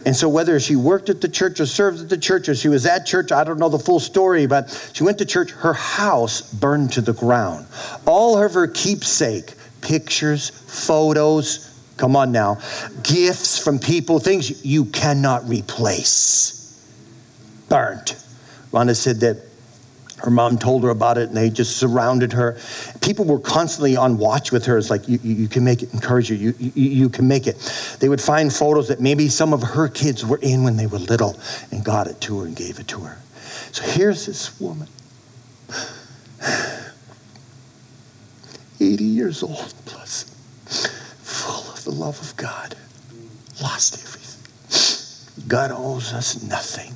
And 0.06 0.14
so, 0.14 0.28
whether 0.28 0.60
she 0.60 0.76
worked 0.76 1.08
at 1.08 1.20
the 1.20 1.28
church 1.28 1.60
or 1.60 1.66
served 1.66 2.00
at 2.00 2.08
the 2.08 2.18
church 2.18 2.48
or 2.48 2.54
she 2.54 2.68
was 2.68 2.84
at 2.84 3.06
church, 3.06 3.32
I 3.32 3.42
don't 3.44 3.58
know 3.58 3.70
the 3.70 3.78
full 3.78 4.00
story, 4.00 4.46
but 4.46 4.90
she 4.92 5.02
went 5.02 5.18
to 5.18 5.24
church. 5.24 5.50
Her 5.50 5.72
house 5.72 6.42
burned 6.52 6.92
to 6.92 7.00
the 7.00 7.14
ground. 7.14 7.66
All 8.06 8.42
of 8.42 8.52
her 8.52 8.66
keepsake, 8.66 9.54
pictures, 9.80 10.50
photos, 10.50 11.70
come 11.96 12.16
on 12.16 12.32
now, 12.32 12.58
gifts 13.02 13.58
from 13.58 13.78
people, 13.78 14.18
things 14.18 14.64
you 14.64 14.86
cannot 14.86 15.48
replace, 15.48 16.86
burnt. 17.68 18.16
Rhonda 18.72 18.96
said 18.96 19.20
that 19.20 19.38
her 20.24 20.30
mom 20.30 20.56
told 20.56 20.82
her 20.82 20.88
about 20.88 21.18
it 21.18 21.28
and 21.28 21.36
they 21.36 21.50
just 21.50 21.76
surrounded 21.76 22.32
her. 22.32 22.56
People 23.02 23.26
were 23.26 23.38
constantly 23.38 23.94
on 23.94 24.16
watch 24.16 24.52
with 24.52 24.64
her. 24.64 24.78
It's 24.78 24.88
like, 24.88 25.06
you, 25.06 25.18
you, 25.22 25.34
you 25.34 25.48
can 25.48 25.64
make 25.64 25.82
it, 25.82 25.92
encourage 25.92 26.30
you. 26.30 26.36
You, 26.36 26.54
you, 26.58 26.72
you 26.74 27.08
can 27.10 27.28
make 27.28 27.46
it. 27.46 27.56
They 28.00 28.08
would 28.08 28.22
find 28.22 28.52
photos 28.52 28.88
that 28.88 29.00
maybe 29.00 29.28
some 29.28 29.52
of 29.52 29.62
her 29.62 29.86
kids 29.88 30.24
were 30.24 30.38
in 30.38 30.64
when 30.64 30.76
they 30.76 30.86
were 30.86 30.98
little 30.98 31.38
and 31.70 31.84
got 31.84 32.06
it 32.06 32.22
to 32.22 32.40
her 32.40 32.46
and 32.46 32.56
gave 32.56 32.78
it 32.78 32.88
to 32.88 33.00
her. 33.00 33.18
So 33.72 33.82
here's 33.84 34.24
this 34.24 34.58
woman, 34.58 34.88
80 38.80 39.04
years 39.04 39.42
old 39.42 39.74
plus, 39.84 40.24
full 41.22 41.70
of 41.72 41.84
the 41.84 41.90
love 41.90 42.18
of 42.20 42.34
God, 42.36 42.76
lost 43.62 44.02
everything. 44.02 45.48
God 45.48 45.70
owes 45.70 46.14
us 46.14 46.42
nothing, 46.42 46.94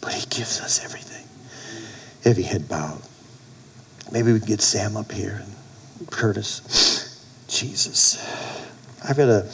but 0.00 0.12
He 0.12 0.24
gives 0.26 0.60
us 0.60 0.84
everything 0.84 1.17
heavy 2.24 2.42
head 2.42 2.68
bowed. 2.68 3.02
Maybe 4.10 4.32
we 4.32 4.38
can 4.38 4.48
get 4.48 4.62
Sam 4.62 4.96
up 4.96 5.12
here 5.12 5.42
and 5.98 6.10
Curtis. 6.10 6.88
Jesus. 7.48 8.18
I've 9.02 9.16
got 9.16 9.28
a, 9.28 9.50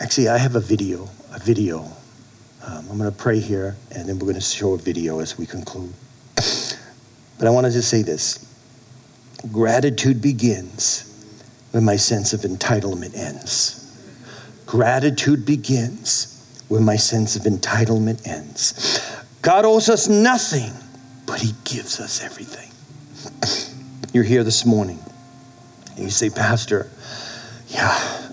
actually, 0.00 0.28
I 0.28 0.38
have 0.38 0.54
a 0.54 0.60
video, 0.60 1.08
a 1.34 1.38
video. 1.38 1.80
Um, 2.66 2.86
I'm 2.90 2.98
going 2.98 3.10
to 3.10 3.16
pray 3.16 3.40
here 3.40 3.76
and 3.94 4.08
then 4.08 4.18
we're 4.18 4.26
going 4.26 4.34
to 4.34 4.40
show 4.40 4.74
a 4.74 4.78
video 4.78 5.20
as 5.20 5.36
we 5.36 5.46
conclude. 5.46 5.92
But 6.36 7.48
I 7.48 7.50
want 7.50 7.66
to 7.66 7.72
just 7.72 7.88
say 7.88 8.02
this 8.02 8.50
gratitude 9.50 10.22
begins 10.22 11.10
when 11.72 11.84
my 11.84 11.96
sense 11.96 12.32
of 12.32 12.40
entitlement 12.40 13.16
ends. 13.16 13.80
Gratitude 14.64 15.44
begins 15.44 16.64
when 16.68 16.84
my 16.84 16.96
sense 16.96 17.36
of 17.36 17.42
entitlement 17.42 18.26
ends. 18.26 19.00
God 19.42 19.64
owes 19.64 19.88
us 19.88 20.08
nothing, 20.08 20.72
but 21.34 21.42
He 21.42 21.52
gives 21.64 21.98
us 21.98 22.22
everything. 22.22 22.70
You're 24.14 24.22
here 24.22 24.44
this 24.44 24.64
morning, 24.64 25.00
and 25.96 26.04
you 26.04 26.10
say, 26.10 26.30
Pastor, 26.30 26.88
yeah, 27.66 28.30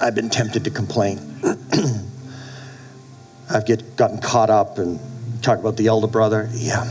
I've 0.00 0.14
been 0.14 0.30
tempted 0.30 0.64
to 0.64 0.70
complain. 0.70 1.18
I've 3.50 3.66
get, 3.66 3.94
gotten 3.96 4.22
caught 4.22 4.48
up 4.48 4.78
and 4.78 4.98
talk 5.42 5.58
about 5.58 5.76
the 5.76 5.88
elder 5.88 6.06
brother. 6.06 6.48
Yeah. 6.54 6.86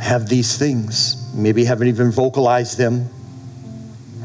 Have 0.00 0.30
these 0.30 0.56
things. 0.56 1.30
Maybe 1.34 1.66
haven't 1.66 1.88
even 1.88 2.12
vocalized 2.12 2.78
them, 2.78 3.10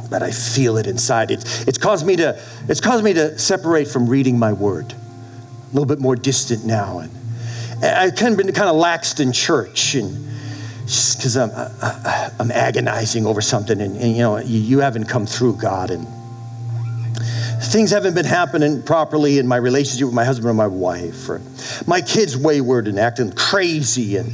but 0.09 0.23
I 0.23 0.31
feel 0.31 0.77
it 0.77 0.87
inside. 0.87 1.29
It's, 1.29 1.67
it's, 1.67 1.77
caused 1.77 2.07
me 2.07 2.15
to, 2.15 2.41
it's 2.69 2.79
caused 2.79 3.03
me 3.03 3.11
to 3.11 3.37
separate 3.37 3.89
from 3.89 4.07
reading 4.07 4.39
my 4.39 4.53
word. 4.53 4.93
A 4.93 5.73
little 5.73 5.85
bit 5.85 5.99
more 5.99 6.15
distant 6.15 6.63
now. 6.63 6.99
And, 6.99 7.11
I've 7.83 8.15
kind 8.15 8.31
of 8.31 8.37
been 8.37 8.51
kind 8.53 8.69
of 8.69 8.75
laxed 8.75 9.19
in 9.19 9.31
church 9.31 9.95
and 9.95 10.25
just 10.85 11.17
because 11.17 11.35
I'm, 11.35 11.49
I, 11.51 12.31
I'm 12.39 12.51
agonizing 12.51 13.25
over 13.25 13.41
something 13.41 13.81
and, 13.81 13.97
and 13.97 14.11
you 14.11 14.19
know, 14.19 14.37
you, 14.37 14.59
you 14.59 14.79
haven't 14.79 15.05
come 15.05 15.25
through, 15.25 15.57
God. 15.57 15.89
And 15.89 16.07
things 17.61 17.91
haven't 17.91 18.13
been 18.13 18.25
happening 18.25 18.83
properly 18.83 19.39
in 19.39 19.47
my 19.47 19.57
relationship 19.57 20.05
with 20.05 20.13
my 20.13 20.25
husband 20.25 20.49
and 20.49 20.57
my 20.57 20.67
wife. 20.67 21.27
Or 21.27 21.41
my 21.87 22.01
kids 22.01 22.37
wayward 22.37 22.87
and 22.87 22.99
acting 22.99 23.31
crazy. 23.31 24.17
And 24.17 24.31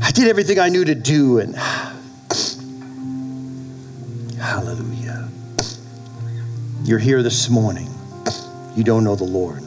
I 0.00 0.12
did 0.12 0.28
everything 0.28 0.60
I 0.60 0.68
knew 0.68 0.84
to 0.84 0.94
do. 0.94 1.38
And 1.38 1.56
hallelujah. 4.38 5.28
You're 6.84 7.00
here 7.00 7.22
this 7.22 7.50
morning. 7.50 7.88
You 8.76 8.84
don't 8.84 9.04
know 9.04 9.16
the 9.16 9.24
Lord. 9.24 9.64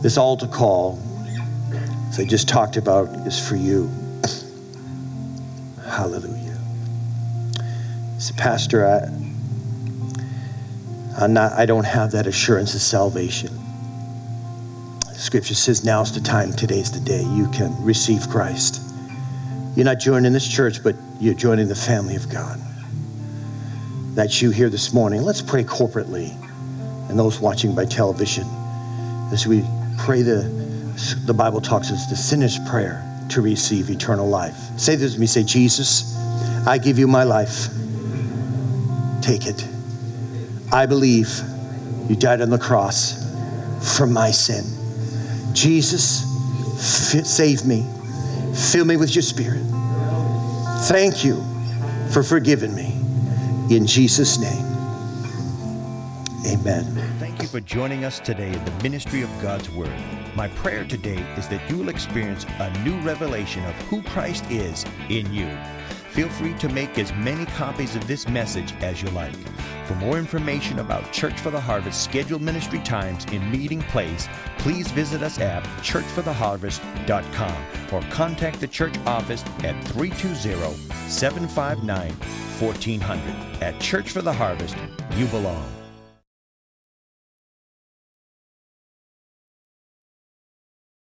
This 0.00 0.16
altar 0.16 0.46
call, 0.46 0.98
as 2.08 2.18
I 2.18 2.24
just 2.24 2.48
talked 2.48 2.78
about, 2.78 3.08
is 3.26 3.38
for 3.38 3.56
you. 3.56 3.90
Hallelujah. 5.84 6.58
So, 8.18 8.34
Pastor, 8.34 8.86
I, 8.86 9.00
I'm 11.22 11.34
not, 11.34 11.52
I 11.52 11.66
don't 11.66 11.84
have 11.84 12.12
that 12.12 12.26
assurance 12.26 12.74
of 12.74 12.80
salvation. 12.80 13.50
Scripture 15.12 15.54
says 15.54 15.84
now's 15.84 16.12
the 16.14 16.20
time, 16.20 16.52
today's 16.52 16.90
the 16.90 17.00
day 17.00 17.22
you 17.22 17.50
can 17.50 17.76
receive 17.84 18.26
Christ. 18.30 18.80
You're 19.76 19.84
not 19.84 19.98
joining 19.98 20.32
this 20.32 20.48
church, 20.48 20.82
but 20.82 20.96
you're 21.20 21.34
joining 21.34 21.68
the 21.68 21.74
family 21.74 22.16
of 22.16 22.30
God. 22.30 22.58
That's 24.14 24.40
you 24.40 24.50
here 24.50 24.70
this 24.70 24.94
morning. 24.94 25.20
Let's 25.22 25.42
pray 25.42 25.62
corporately 25.62 26.34
and 27.10 27.18
those 27.18 27.38
watching 27.38 27.74
by 27.74 27.84
television 27.84 28.48
as 29.30 29.46
we 29.46 29.62
pray 30.04 30.22
the, 30.22 30.42
the 31.26 31.34
Bible 31.34 31.60
talks 31.60 31.90
as 31.90 32.08
the 32.08 32.16
sinner's 32.16 32.58
prayer 32.68 33.06
to 33.30 33.40
receive 33.40 33.90
eternal 33.90 34.28
life. 34.28 34.56
Say 34.76 34.96
this 34.96 35.12
with 35.12 35.20
me 35.20 35.26
say, 35.26 35.42
Jesus, 35.42 36.16
I 36.66 36.78
give 36.78 36.98
you 36.98 37.06
my 37.06 37.24
life. 37.24 37.68
Take 39.22 39.46
it. 39.46 39.66
I 40.72 40.86
believe 40.86 41.28
you 42.08 42.16
died 42.16 42.40
on 42.40 42.50
the 42.50 42.58
cross 42.58 43.18
for 43.96 44.06
my 44.06 44.30
sin. 44.30 44.64
Jesus, 45.54 46.24
save 46.80 47.66
me. 47.66 47.86
Fill 48.72 48.84
me 48.84 48.96
with 48.96 49.14
your 49.14 49.22
spirit. 49.22 49.62
Thank 50.88 51.24
you 51.24 51.42
for 52.12 52.22
forgiving 52.22 52.74
me. 52.74 52.96
In 53.74 53.86
Jesus' 53.86 54.38
name, 54.38 54.66
amen. 56.46 57.09
For 57.50 57.58
joining 57.58 58.04
us 58.04 58.20
today 58.20 58.52
in 58.52 58.64
the 58.64 58.70
ministry 58.80 59.22
of 59.22 59.42
God's 59.42 59.68
Word. 59.70 59.92
My 60.36 60.46
prayer 60.46 60.84
today 60.84 61.18
is 61.36 61.48
that 61.48 61.68
you 61.68 61.78
will 61.78 61.88
experience 61.88 62.46
a 62.60 62.70
new 62.84 62.96
revelation 63.00 63.64
of 63.64 63.74
who 63.88 64.02
Christ 64.02 64.48
is 64.52 64.84
in 65.08 65.34
you. 65.34 65.50
Feel 66.12 66.28
free 66.28 66.54
to 66.58 66.68
make 66.68 66.96
as 66.96 67.12
many 67.12 67.46
copies 67.46 67.96
of 67.96 68.06
this 68.06 68.28
message 68.28 68.72
as 68.74 69.02
you 69.02 69.08
like. 69.10 69.34
For 69.86 69.96
more 69.96 70.16
information 70.16 70.78
about 70.78 71.10
Church 71.10 71.40
for 71.40 71.50
the 71.50 71.60
Harvest 71.60 72.04
scheduled 72.04 72.40
ministry 72.40 72.78
times 72.84 73.26
and 73.32 73.50
meeting 73.50 73.82
place, 73.82 74.28
please 74.58 74.88
visit 74.92 75.20
us 75.20 75.40
at 75.40 75.64
churchfortheharvest.com 75.82 77.64
or 77.92 78.00
contact 78.12 78.60
the 78.60 78.68
church 78.68 78.96
office 79.06 79.42
at 79.64 79.82
320 79.88 80.54
759 81.08 82.12
1400. 82.12 83.60
At 83.60 83.80
Church 83.80 84.12
for 84.12 84.22
the 84.22 84.32
Harvest, 84.32 84.76
you 85.16 85.26
belong. 85.26 85.79